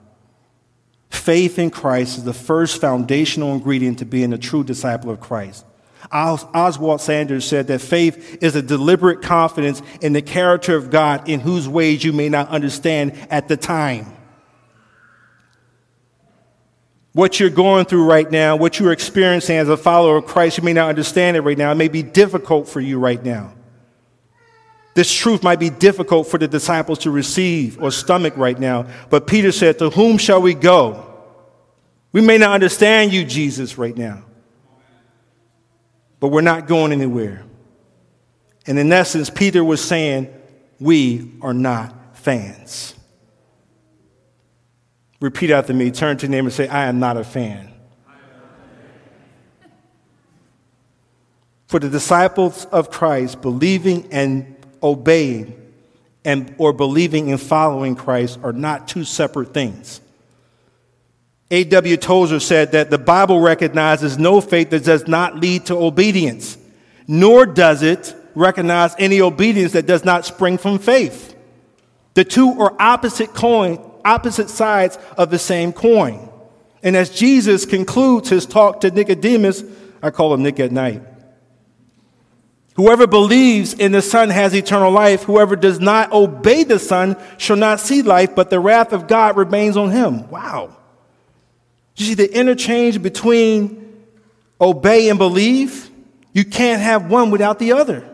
[1.10, 5.66] Faith in Christ is the first foundational ingredient to being a true disciple of Christ.
[6.12, 11.40] Oswald Sanders said that faith is a deliberate confidence in the character of God in
[11.40, 14.06] whose ways you may not understand at the time.
[17.18, 20.62] What you're going through right now, what you're experiencing as a follower of Christ, you
[20.62, 21.72] may not understand it right now.
[21.72, 23.54] It may be difficult for you right now.
[24.94, 28.86] This truth might be difficult for the disciples to receive or stomach right now.
[29.10, 31.04] But Peter said, To whom shall we go?
[32.12, 34.22] We may not understand you, Jesus, right now
[36.20, 37.44] but we're not going anywhere.
[38.66, 40.28] And in essence, Peter was saying,
[40.78, 42.94] We are not fans.
[45.20, 45.90] Repeat after me.
[45.90, 47.72] Turn to your neighbor and say, I am not a fan.
[51.66, 55.54] For the disciples of Christ, believing and obeying
[56.24, 60.00] and, or believing and following Christ are not two separate things.
[61.50, 61.96] A.W.
[61.96, 66.58] Tozer said that the Bible recognizes no faith that does not lead to obedience,
[67.06, 71.34] nor does it recognize any obedience that does not spring from faith.
[72.14, 73.78] The two are opposite coin,
[74.08, 76.28] opposite sides of the same coin.
[76.82, 79.62] And as Jesus concludes his talk to Nicodemus,
[80.02, 81.02] I call him Nick at night.
[82.76, 85.24] Whoever believes in the Son has eternal life.
[85.24, 89.36] Whoever does not obey the Son shall not see life, but the wrath of God
[89.36, 90.30] remains on him.
[90.30, 90.76] Wow.
[91.96, 94.04] You see the interchange between
[94.60, 95.90] obey and believe?
[96.32, 98.08] You can't have one without the other.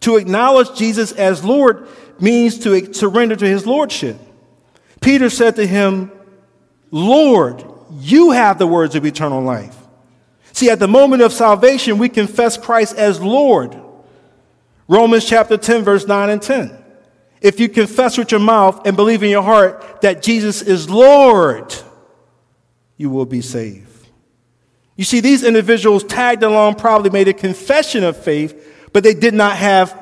[0.00, 1.88] To acknowledge Jesus as Lord
[2.20, 4.18] means to surrender to his lordship.
[5.06, 6.10] Peter said to him,
[6.90, 7.64] Lord,
[8.00, 9.76] you have the words of eternal life.
[10.52, 13.80] See, at the moment of salvation, we confess Christ as Lord.
[14.88, 16.76] Romans chapter 10, verse 9 and 10.
[17.40, 21.72] If you confess with your mouth and believe in your heart that Jesus is Lord,
[22.96, 24.08] you will be saved.
[24.96, 29.34] You see, these individuals tagged along probably made a confession of faith, but they did
[29.34, 29.96] not have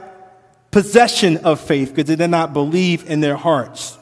[0.70, 3.98] possession of faith because they did not believe in their hearts.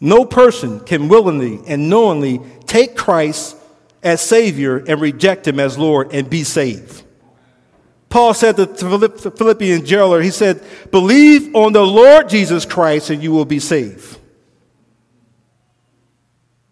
[0.00, 3.56] No person can willingly and knowingly take Christ
[4.02, 7.02] as Savior and reject Him as Lord and be saved.
[8.08, 13.22] Paul said to the Philippian jailer, he said, Believe on the Lord Jesus Christ and
[13.22, 14.18] you will be saved.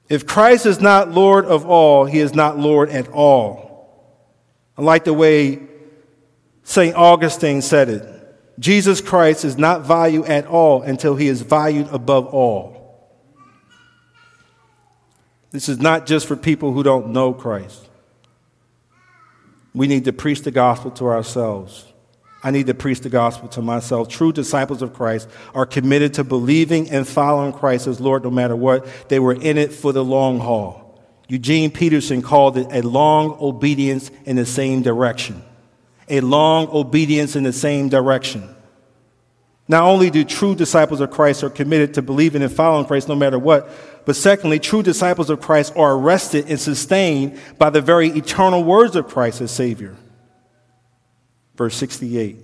[0.08, 3.66] If Christ is not Lord of all, he is not Lord at all.
[4.78, 5.60] I like the way
[6.62, 6.94] St.
[6.94, 8.12] Augustine said it
[8.58, 12.75] Jesus Christ is not valued at all until he is valued above all.
[15.56, 17.88] This is not just for people who don't know Christ.
[19.72, 21.90] We need to preach the gospel to ourselves.
[22.44, 24.08] I need to preach the gospel to myself.
[24.08, 28.54] True disciples of Christ are committed to believing and following Christ as Lord no matter
[28.54, 29.08] what.
[29.08, 31.00] They were in it for the long haul.
[31.26, 35.42] Eugene Peterson called it a long obedience in the same direction.
[36.10, 38.54] A long obedience in the same direction.
[39.68, 43.16] Not only do true disciples of Christ are committed to believing and following Christ no
[43.16, 43.70] matter what,
[44.06, 48.94] but secondly, true disciples of Christ are arrested and sustained by the very eternal words
[48.94, 49.96] of Christ as Savior.
[51.56, 52.38] Verse 68.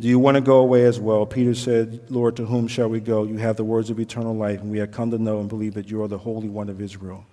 [0.00, 1.26] Do you want to go away as well?
[1.26, 3.24] Peter said, Lord, to whom shall we go?
[3.24, 5.74] You have the words of eternal life, and we have come to know and believe
[5.74, 7.26] that you are the Holy One of Israel.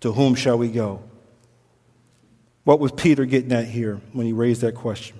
[0.00, 1.02] To whom shall we go?
[2.64, 5.18] What was Peter getting at here when he raised that question?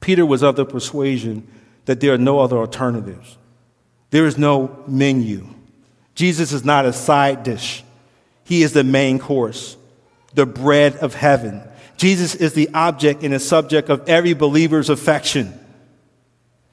[0.00, 1.48] Peter was of the persuasion
[1.86, 3.38] that there are no other alternatives.
[4.10, 5.46] There is no menu.
[6.14, 7.84] Jesus is not a side dish,
[8.44, 9.76] He is the main course,
[10.34, 11.62] the bread of heaven.
[11.96, 15.58] Jesus is the object and the subject of every believer's affection.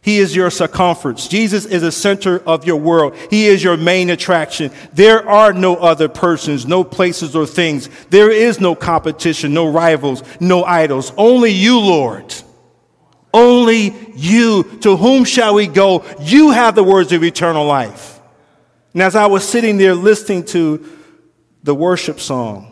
[0.02, 1.30] He is your circumference.
[1.30, 3.16] Jesus is the center of your world.
[3.30, 4.70] He is your main attraction.
[4.92, 7.90] There are no other persons, no places or things.
[8.10, 11.14] There is no competition, no rivals, no idols.
[11.16, 12.36] Only you, Lord.
[13.34, 14.64] Only you.
[14.82, 16.06] To whom shall we go?
[16.20, 18.20] You have the words of eternal life.
[18.94, 20.88] And as I was sitting there listening to
[21.64, 22.72] the worship song,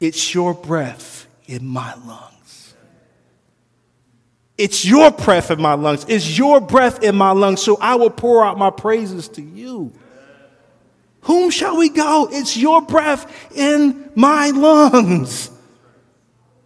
[0.00, 2.74] it's your breath in my lungs.
[4.58, 6.06] It's your breath in my lungs.
[6.08, 7.62] It's your breath in my lungs.
[7.62, 9.92] So I will pour out my praises to you.
[11.22, 12.28] Whom shall we go?
[12.30, 15.50] It's your breath in my lungs.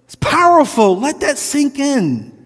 [0.04, 0.98] It's powerful.
[0.98, 2.39] Let that sink in.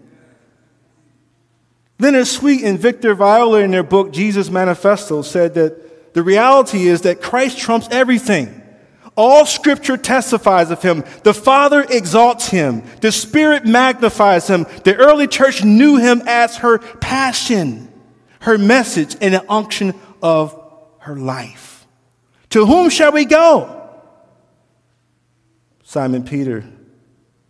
[1.99, 7.01] Leonard Sweet and Victor Viola, in their book Jesus Manifesto, said that the reality is
[7.01, 8.61] that Christ trumps everything.
[9.17, 11.05] All scripture testifies of him.
[11.23, 12.83] The Father exalts him.
[12.99, 14.65] The Spirit magnifies him.
[14.83, 17.91] The early church knew him as her passion,
[18.41, 20.59] her message, and the unction of
[20.99, 21.87] her life.
[22.49, 23.89] To whom shall we go?
[25.83, 26.65] Simon Peter,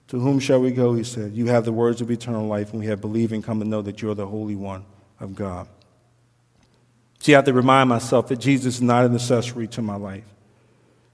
[0.07, 0.93] to whom shall we go?
[0.93, 3.59] He said, You have the words of eternal life, and we have believed and come
[3.59, 4.85] to know that you're the Holy One
[5.19, 5.67] of God.
[7.19, 10.25] See, I have to remind myself that Jesus is not an accessory to my life.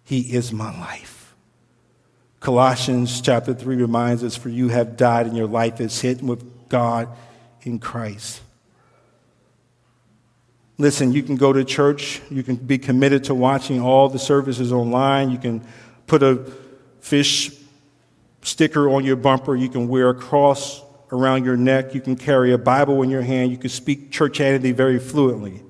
[0.03, 1.35] He is my life.
[2.41, 6.69] Colossians chapter 3 reminds us, For you have died, and your life is hidden with
[6.69, 7.07] God
[7.61, 8.41] in Christ.
[10.77, 14.73] Listen, you can go to church, you can be committed to watching all the services
[14.73, 15.61] online, you can
[16.07, 16.43] put a
[16.99, 17.55] fish
[18.41, 20.81] sticker on your bumper, you can wear a cross
[21.11, 24.73] around your neck, you can carry a Bible in your hand, you can speak churchianity
[24.73, 25.61] very fluently.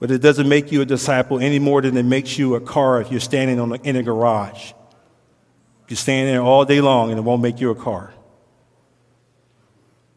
[0.00, 3.00] But it doesn't make you a disciple any more than it makes you a car
[3.00, 4.72] if you're standing on the, in a garage.
[5.88, 8.12] You stand there all day long and it won't make you a car.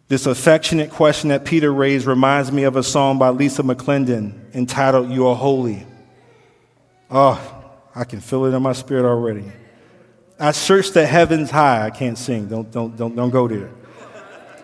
[0.07, 5.11] This affectionate question that Peter raised reminds me of a song by Lisa McClendon entitled
[5.11, 5.85] You Are Holy.
[7.11, 9.51] Oh, I can feel it in my spirit already.
[10.39, 11.85] I search the heavens high.
[11.85, 12.47] I can't sing.
[12.47, 13.71] Don't, don't, don't, don't go there.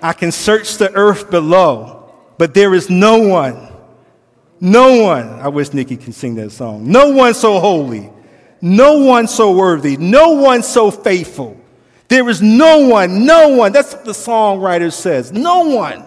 [0.02, 3.74] I can search the earth below, but there is no one
[4.64, 6.90] no one, I wish Nikki can sing that song.
[6.90, 8.10] No one so holy,
[8.62, 11.60] no one so worthy, no one so faithful.
[12.08, 13.74] There is no one, no one.
[13.74, 15.34] That's what the songwriter says.
[15.34, 16.06] No one.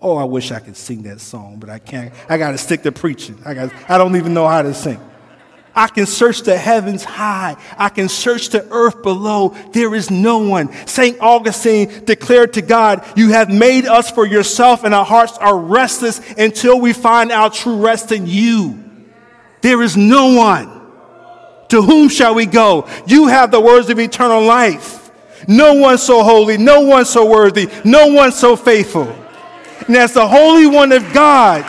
[0.00, 2.14] Oh, I wish I could sing that song, but I can't.
[2.28, 3.36] I got to stick to preaching.
[3.44, 5.00] I, got, I don't even know how to sing.
[5.74, 7.56] I can search the heavens high.
[7.78, 9.56] I can search the earth below.
[9.72, 10.70] There is no one.
[10.86, 11.18] St.
[11.20, 16.20] Augustine declared to God, You have made us for yourself, and our hearts are restless
[16.36, 18.82] until we find our true rest in you.
[19.62, 20.80] There is no one.
[21.68, 22.86] To whom shall we go?
[23.06, 25.10] You have the words of eternal life.
[25.48, 29.10] No one so holy, no one so worthy, no one so faithful.
[29.86, 31.64] And as the Holy One of God,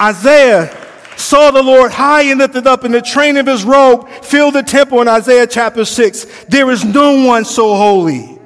[0.00, 0.79] Isaiah
[1.20, 4.62] saw the Lord high and lifted up, and the train of his robe filled the
[4.62, 6.44] temple in Isaiah chapter 6.
[6.48, 8.38] There is no one so holy.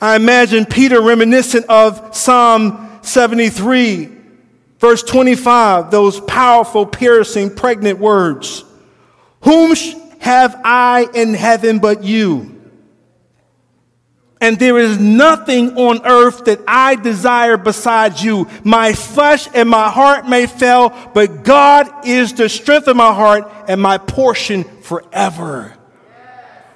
[0.00, 4.10] I imagine Peter reminiscent of Psalm 73,
[4.78, 8.64] verse 25, those powerful, piercing, pregnant words.
[9.42, 9.74] Whom
[10.20, 12.57] have I in heaven but you?
[14.40, 18.48] And there is nothing on earth that I desire besides you.
[18.62, 23.50] My flesh and my heart may fail, but God is the strength of my heart
[23.66, 25.74] and my portion forever.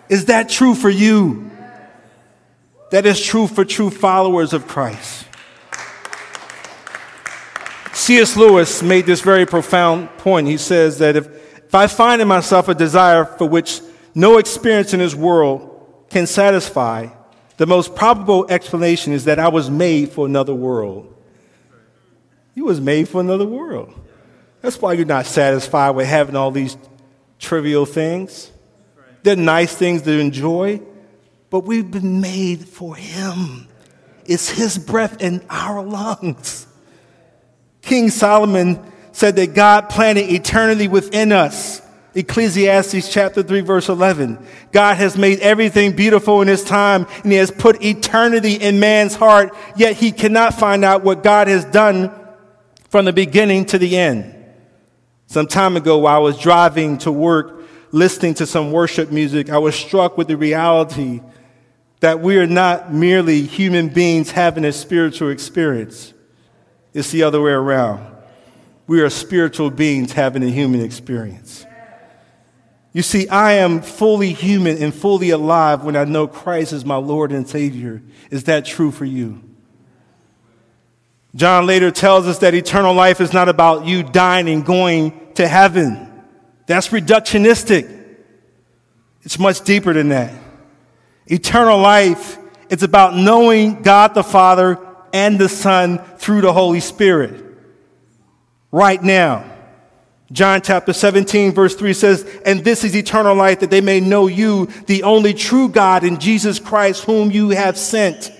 [0.09, 1.51] Is that true for you?
[2.91, 5.27] That is true for true followers of Christ.
[7.95, 8.37] C.S.
[8.37, 10.49] Lewis made this very profound point.
[10.49, 13.81] He says that if, if I find in myself a desire for which
[14.15, 17.09] no experience in this world can satisfy,
[17.57, 21.15] the most probable explanation is that I was made for another world.
[22.55, 23.95] You was made for another world.
[24.61, 26.77] That's why you're not satisfied with having all these
[27.39, 28.51] trivial things.
[29.23, 30.81] They're nice things to enjoy,
[31.51, 33.69] but we've been made for Him.
[34.25, 36.67] It's His breath in our lungs.
[37.83, 38.81] King Solomon
[39.13, 41.82] said that God planted eternity within us
[42.15, 44.39] Ecclesiastes chapter 3 verse 11.
[44.71, 49.15] God has made everything beautiful in his time and he has put eternity in man's
[49.15, 52.11] heart, yet he cannot find out what God has done
[52.91, 54.35] from the beginning to the end.
[55.27, 59.59] Some time ago while I was driving to work, listening to some worship music, I
[59.59, 61.21] was struck with the reality
[62.01, 66.13] that we are not merely human beings having a spiritual experience.
[66.93, 68.07] It's the other way around.
[68.87, 71.65] We are spiritual beings having a human experience.
[72.93, 76.97] You see, I am fully human and fully alive when I know Christ is my
[76.97, 78.03] Lord and Savior.
[78.31, 79.43] Is that true for you?
[81.35, 85.49] John later tells us that eternal life is not about you dying and going to
[85.49, 86.11] heaven.
[86.67, 88.01] That's reductionistic.
[89.23, 90.35] It's much deeper than that.
[91.27, 92.39] Eternal life
[92.69, 94.79] is about knowing God the Father
[95.15, 97.43] and the Son through the Holy Spirit
[98.71, 99.52] right now.
[100.33, 104.29] John chapter 17, verse 3 says, And this is eternal life, that they may know
[104.29, 108.33] you, the only true God, and Jesus Christ, whom you have sent.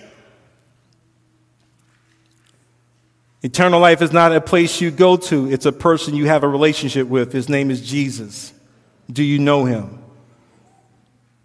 [3.43, 6.49] Eternal life is not a place you go to, it's a person you have a
[6.49, 7.33] relationship with.
[7.33, 8.55] His name is Jesus.
[9.11, 9.99] Do you know him?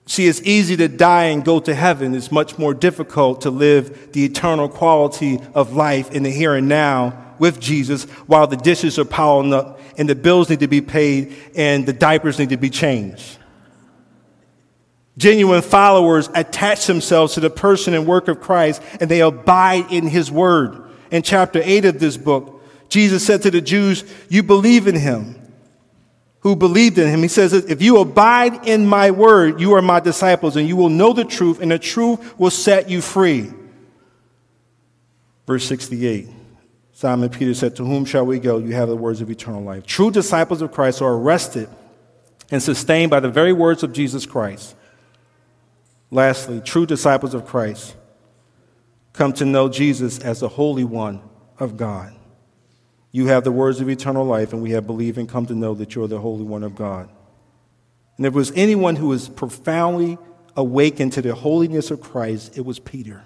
[0.05, 2.15] See, it's easy to die and go to heaven.
[2.15, 6.69] It's much more difficult to live the eternal quality of life in the here and
[6.69, 10.81] now with Jesus while the dishes are piling up and the bills need to be
[10.81, 13.37] paid and the diapers need to be changed.
[15.17, 20.07] Genuine followers attach themselves to the person and work of Christ and they abide in
[20.07, 20.83] his word.
[21.09, 25.37] In chapter 8 of this book, Jesus said to the Jews, You believe in him
[26.41, 27.21] who believed in him.
[27.21, 30.89] He says, If you abide in my word, you are my disciples, and you will
[30.89, 33.51] know the truth, and the truth will set you free.
[35.45, 36.29] Verse 68
[36.97, 38.57] Simon Peter said, To whom shall we go?
[38.57, 39.85] You have the words of eternal life.
[39.85, 41.69] True disciples of Christ are arrested
[42.49, 44.75] and sustained by the very words of Jesus Christ.
[46.09, 47.95] Lastly, true disciples of Christ
[49.13, 51.21] come to know Jesus as the Holy One
[51.59, 52.15] of God.
[53.11, 55.75] You have the words of eternal life, and we have believed and come to know
[55.75, 57.11] that you're the Holy One of God.
[58.17, 60.17] And if there was anyone who was profoundly
[60.55, 63.23] awakened to the holiness of Christ, it was Peter,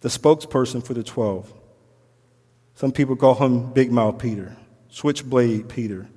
[0.00, 1.52] the spokesperson for the 12.
[2.78, 4.56] Some people call him Big Mouth Peter,
[4.88, 6.08] Switchblade Peter.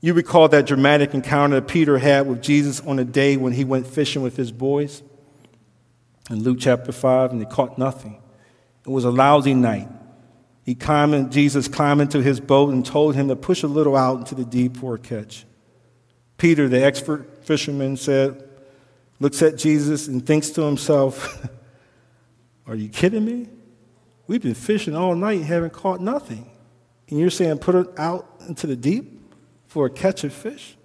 [0.00, 3.64] You recall that dramatic encounter that Peter had with Jesus on a day when he
[3.64, 5.02] went fishing with his boys
[6.30, 8.18] in Luke chapter 5, and they caught nothing.
[8.86, 9.90] It was a lousy night.
[10.64, 14.20] He climbed, Jesus climbed into his boat and told him to push a little out
[14.20, 15.44] into the deep for a catch.
[16.38, 18.42] Peter, the expert fisherman, said,
[19.20, 21.46] looks at Jesus and thinks to himself,
[22.66, 23.48] Are you kidding me?
[24.28, 26.48] We've been fishing all night haven't caught nothing.
[27.08, 29.20] And you're saying put it out into the deep
[29.66, 30.76] for a catch of fish?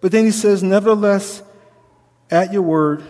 [0.00, 1.42] But then he says, Nevertheless,
[2.30, 3.02] at your word,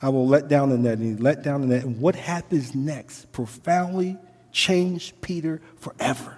[0.00, 0.98] I will let down the net.
[0.98, 1.84] And he let down the net.
[1.84, 4.18] And what happens next profoundly
[4.52, 6.36] changed Peter forever.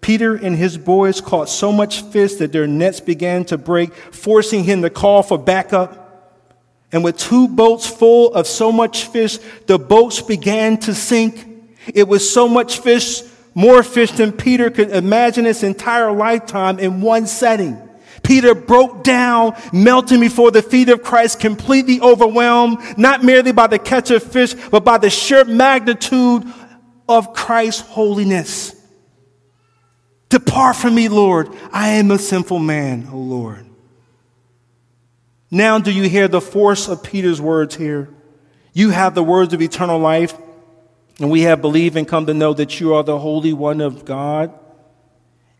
[0.00, 4.64] Peter and his boys caught so much fish that their nets began to break, forcing
[4.64, 5.99] him to call for backup.
[6.92, 11.46] And with two boats full of so much fish, the boats began to sink.
[11.94, 13.22] It was so much fish,
[13.54, 17.78] more fish than Peter could imagine his entire lifetime in one setting.
[18.22, 23.78] Peter broke down, melting before the feet of Christ, completely overwhelmed, not merely by the
[23.78, 26.44] catch of fish, but by the sheer magnitude
[27.08, 28.74] of Christ's holiness.
[30.28, 31.48] Depart from me, Lord.
[31.72, 33.69] I am a sinful man, O Lord.
[35.50, 38.08] Now, do you hear the force of Peter's words here?
[38.72, 40.34] You have the words of eternal life,
[41.18, 44.04] and we have believed and come to know that you are the Holy One of
[44.04, 44.56] God.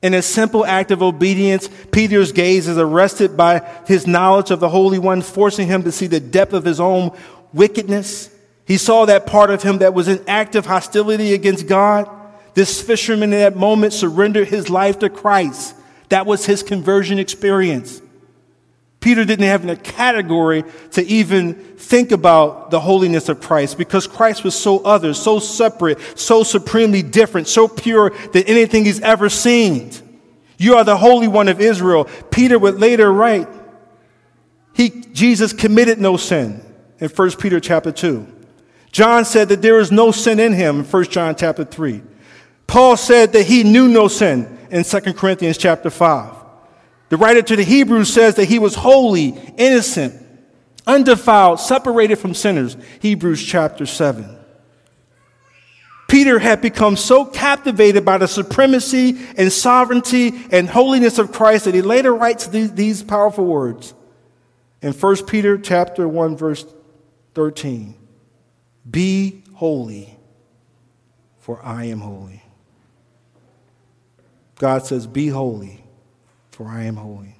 [0.03, 4.69] In a simple act of obedience, Peter's gaze is arrested by his knowledge of the
[4.69, 7.17] Holy One, forcing him to see the depth of his own
[7.53, 8.31] wickedness
[8.71, 12.09] he saw that part of him that was in active hostility against God.
[12.55, 15.75] This fisherman in that moment surrendered his life to Christ.
[16.11, 18.01] That was his conversion experience.
[19.01, 24.45] Peter didn't have a category to even think about the holiness of Christ because Christ
[24.45, 29.91] was so other, so separate, so supremely different, so pure than anything he's ever seen.
[30.59, 32.05] You are the Holy One of Israel.
[32.31, 33.49] Peter would later write,
[34.75, 36.63] he, Jesus committed no sin
[36.99, 38.27] in 1 Peter chapter 2.
[38.93, 42.03] John said that there is no sin in him in 1 John chapter 3.
[42.67, 46.40] Paul said that he knew no sin in 2 Corinthians chapter 5.
[47.11, 50.15] The writer to the Hebrews says that he was holy, innocent,
[50.87, 52.77] undefiled, separated from sinners.
[53.01, 54.39] Hebrews chapter 7.
[56.09, 61.75] Peter had become so captivated by the supremacy and sovereignty and holiness of Christ that
[61.75, 63.95] he later writes these, these powerful words
[64.83, 66.65] in 1 Peter chapter 1 verse
[67.35, 67.95] 13.
[68.89, 70.17] Be holy,
[71.39, 72.43] for I am holy.
[74.57, 75.85] God says, Be holy,
[76.61, 77.37] for I am holy.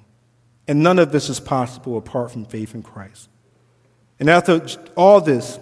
[0.67, 3.29] And none of this is possible apart from faith in Christ.
[4.19, 4.65] And after
[4.97, 5.59] all this,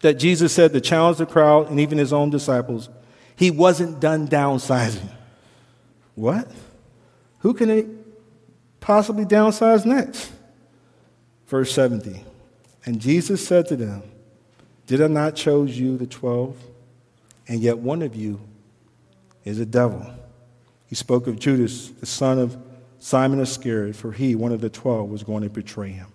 [0.00, 2.90] that Jesus said to challenge the crowd and even his own disciples,
[3.36, 5.08] he wasn't done downsizing.
[6.14, 6.46] What?
[7.38, 7.86] Who can they
[8.80, 10.30] possibly downsize next?
[11.46, 12.22] Verse 70.
[12.84, 14.02] And Jesus said to them,
[14.86, 16.54] did I not choose you, the twelve?
[17.48, 18.38] And yet one of you
[19.42, 20.17] is a devil.
[20.88, 22.56] He spoke of Judas, the son of
[22.98, 26.08] Simon Iscariot, for he, one of the twelve, was going to betray him.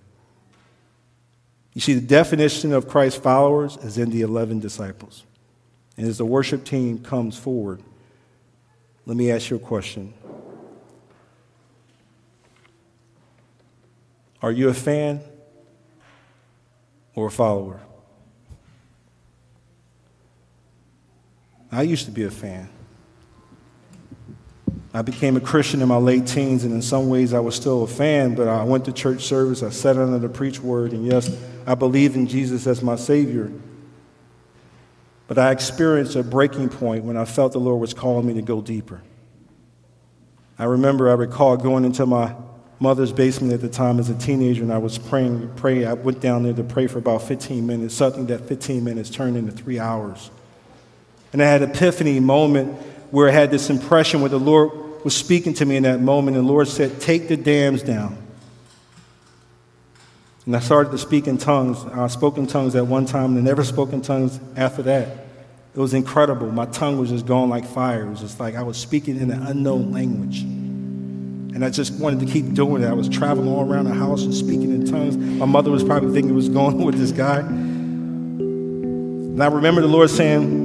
[1.74, 5.24] You see, the definition of Christ's followers is in the 11 disciples.
[5.98, 7.82] And as the worship team comes forward,
[9.06, 10.14] let me ask you a question.
[14.42, 15.22] Are you a fan
[17.16, 17.80] or a follower?
[21.72, 22.70] I used to be a fan.
[24.94, 27.84] I became a Christian in my late teens, and in some ways I was still
[27.84, 31.04] a fan, but I went to church service, I sat under the preach word, and
[31.06, 31.36] yes,
[31.66, 33.52] I believe in Jesus as my Savior.
[35.28, 38.44] But I experienced a breaking point when I felt the Lord was calling me to
[38.44, 39.02] go deeper.
[40.60, 42.36] I remember, I recall going into my
[42.80, 45.88] mother's basement at the time as a teenager, and I was praying, praying.
[45.88, 47.96] I went down there to pray for about 15 minutes.
[47.96, 50.30] Suddenly, that 15 minutes turned into three hours.
[51.32, 52.78] And I had an epiphany moment
[53.14, 54.72] where I had this impression where the Lord
[55.04, 58.18] was speaking to me in that moment, and the Lord said, Take the dams down.
[60.48, 61.86] And I started to speak in tongues.
[61.86, 65.28] I spoke in tongues at one time and never spoke in tongues after that.
[65.76, 66.52] It was incredible.
[66.52, 68.08] My tongue was just going like fire.
[68.08, 70.42] It was just like I was speaking in an unknown language.
[70.42, 72.88] And I just wanted to keep doing it.
[72.88, 75.18] I was traveling all around the house and speaking in tongues.
[75.18, 77.42] My mother was probably thinking, it was going with this guy?
[77.42, 80.63] And I remember the Lord saying,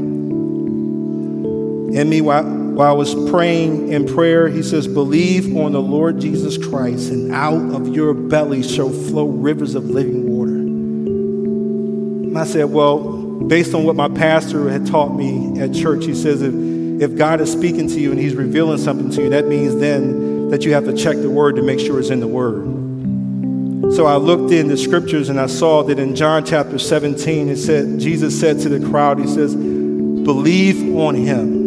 [1.93, 6.21] In me, while, while I was praying in prayer, he says, Believe on the Lord
[6.21, 10.51] Jesus Christ, and out of your belly shall flow rivers of living water.
[10.51, 12.99] And I said, Well,
[13.47, 16.53] based on what my pastor had taught me at church, he says, If,
[17.01, 20.51] if God is speaking to you and he's revealing something to you, that means then
[20.51, 23.95] that you have to check the word to make sure it's in the word.
[23.95, 27.57] So I looked in the scriptures and I saw that in John chapter 17, it
[27.57, 31.58] said, Jesus said to the crowd, He says, Believe on him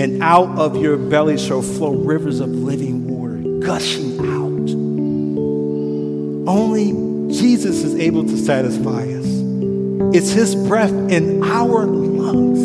[0.00, 4.70] and out of your belly shall flow rivers of living water, gushing out.
[6.48, 6.92] Only
[7.30, 9.26] Jesus is able to satisfy us.
[10.16, 12.58] It's His breath in our lungs.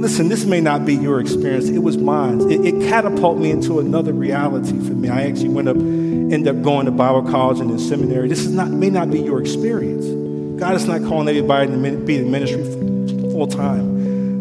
[0.00, 1.68] Listen, this may not be your experience.
[1.68, 2.50] It was mine.
[2.50, 5.10] It, it catapulted me into another reality for me.
[5.10, 8.26] I actually went up, ended up going to Bible college and then seminary.
[8.26, 10.06] This is not, may not be your experience.
[10.58, 12.64] God is not calling everybody to be in ministry
[13.32, 13.91] full time.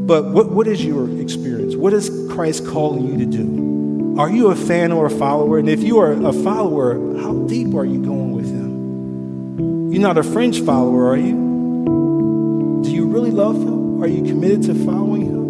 [0.07, 1.75] But what, what is your experience?
[1.75, 4.15] What is Christ calling you to do?
[4.19, 5.57] Are you a fan or a follower?
[5.57, 9.91] And if you are a follower, how deep are you going with Him?
[9.91, 12.81] You're not a fringe follower, are you?
[12.83, 14.01] Do you really love Him?
[14.03, 15.41] Are you committed to following Him?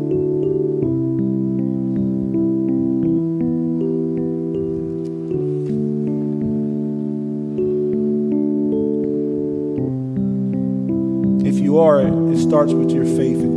[11.48, 13.51] If you are, it starts with your faith.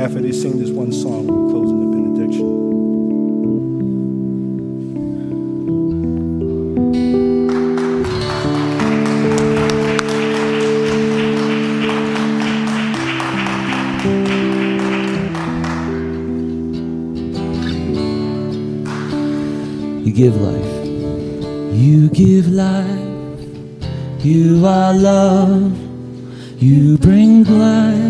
[0.00, 2.46] After they sing this one song, we'll close in the benediction.
[20.06, 20.86] You give life.
[21.76, 24.24] You give life.
[24.24, 25.78] You are love.
[26.58, 28.09] You bring life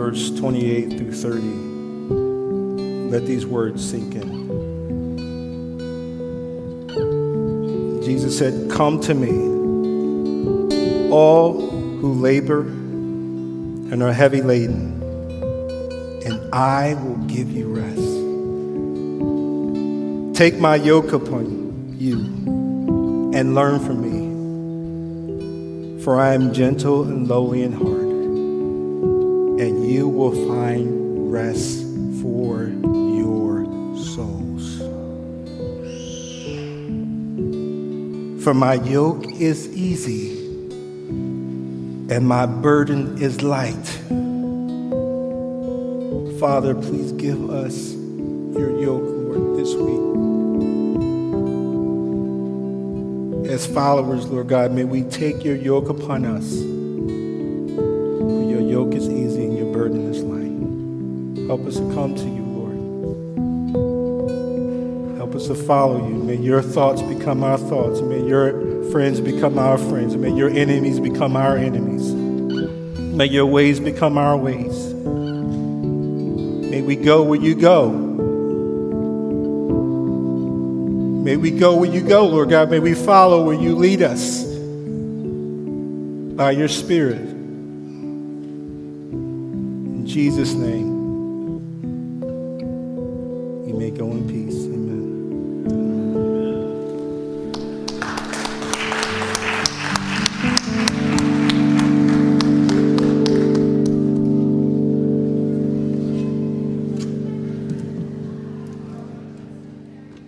[0.00, 1.42] Verse 28 through 30.
[3.10, 4.48] Let these words sink in.
[8.02, 9.28] Jesus said, Come to me,
[11.10, 11.60] all
[12.00, 15.02] who labor and are heavy laden,
[16.24, 18.00] and I will give you rest.
[20.34, 22.20] Take my yoke upon you
[23.34, 28.09] and learn from me, for I am gentle and lowly in heart
[29.60, 31.82] and you will find rest
[32.22, 34.78] for your souls.
[38.42, 40.30] For my yoke is easy
[42.08, 43.86] and my burden is light.
[46.40, 50.00] Father, please give us your yoke, Lord, this week.
[53.52, 56.69] As followers, Lord God, may we take your yoke upon us.
[61.50, 62.76] Help us to come to you, Lord.
[65.16, 66.14] Help us to follow you.
[66.14, 68.00] May your thoughts become our thoughts.
[68.02, 70.14] May your friends become our friends.
[70.14, 72.12] May your enemies become our enemies.
[72.12, 74.94] May your ways become our ways.
[76.70, 77.90] May we go where you go.
[81.24, 82.70] May we go where you go, Lord God.
[82.70, 84.44] May we follow where you lead us
[86.36, 87.18] by your Spirit.
[89.88, 90.99] In Jesus' name,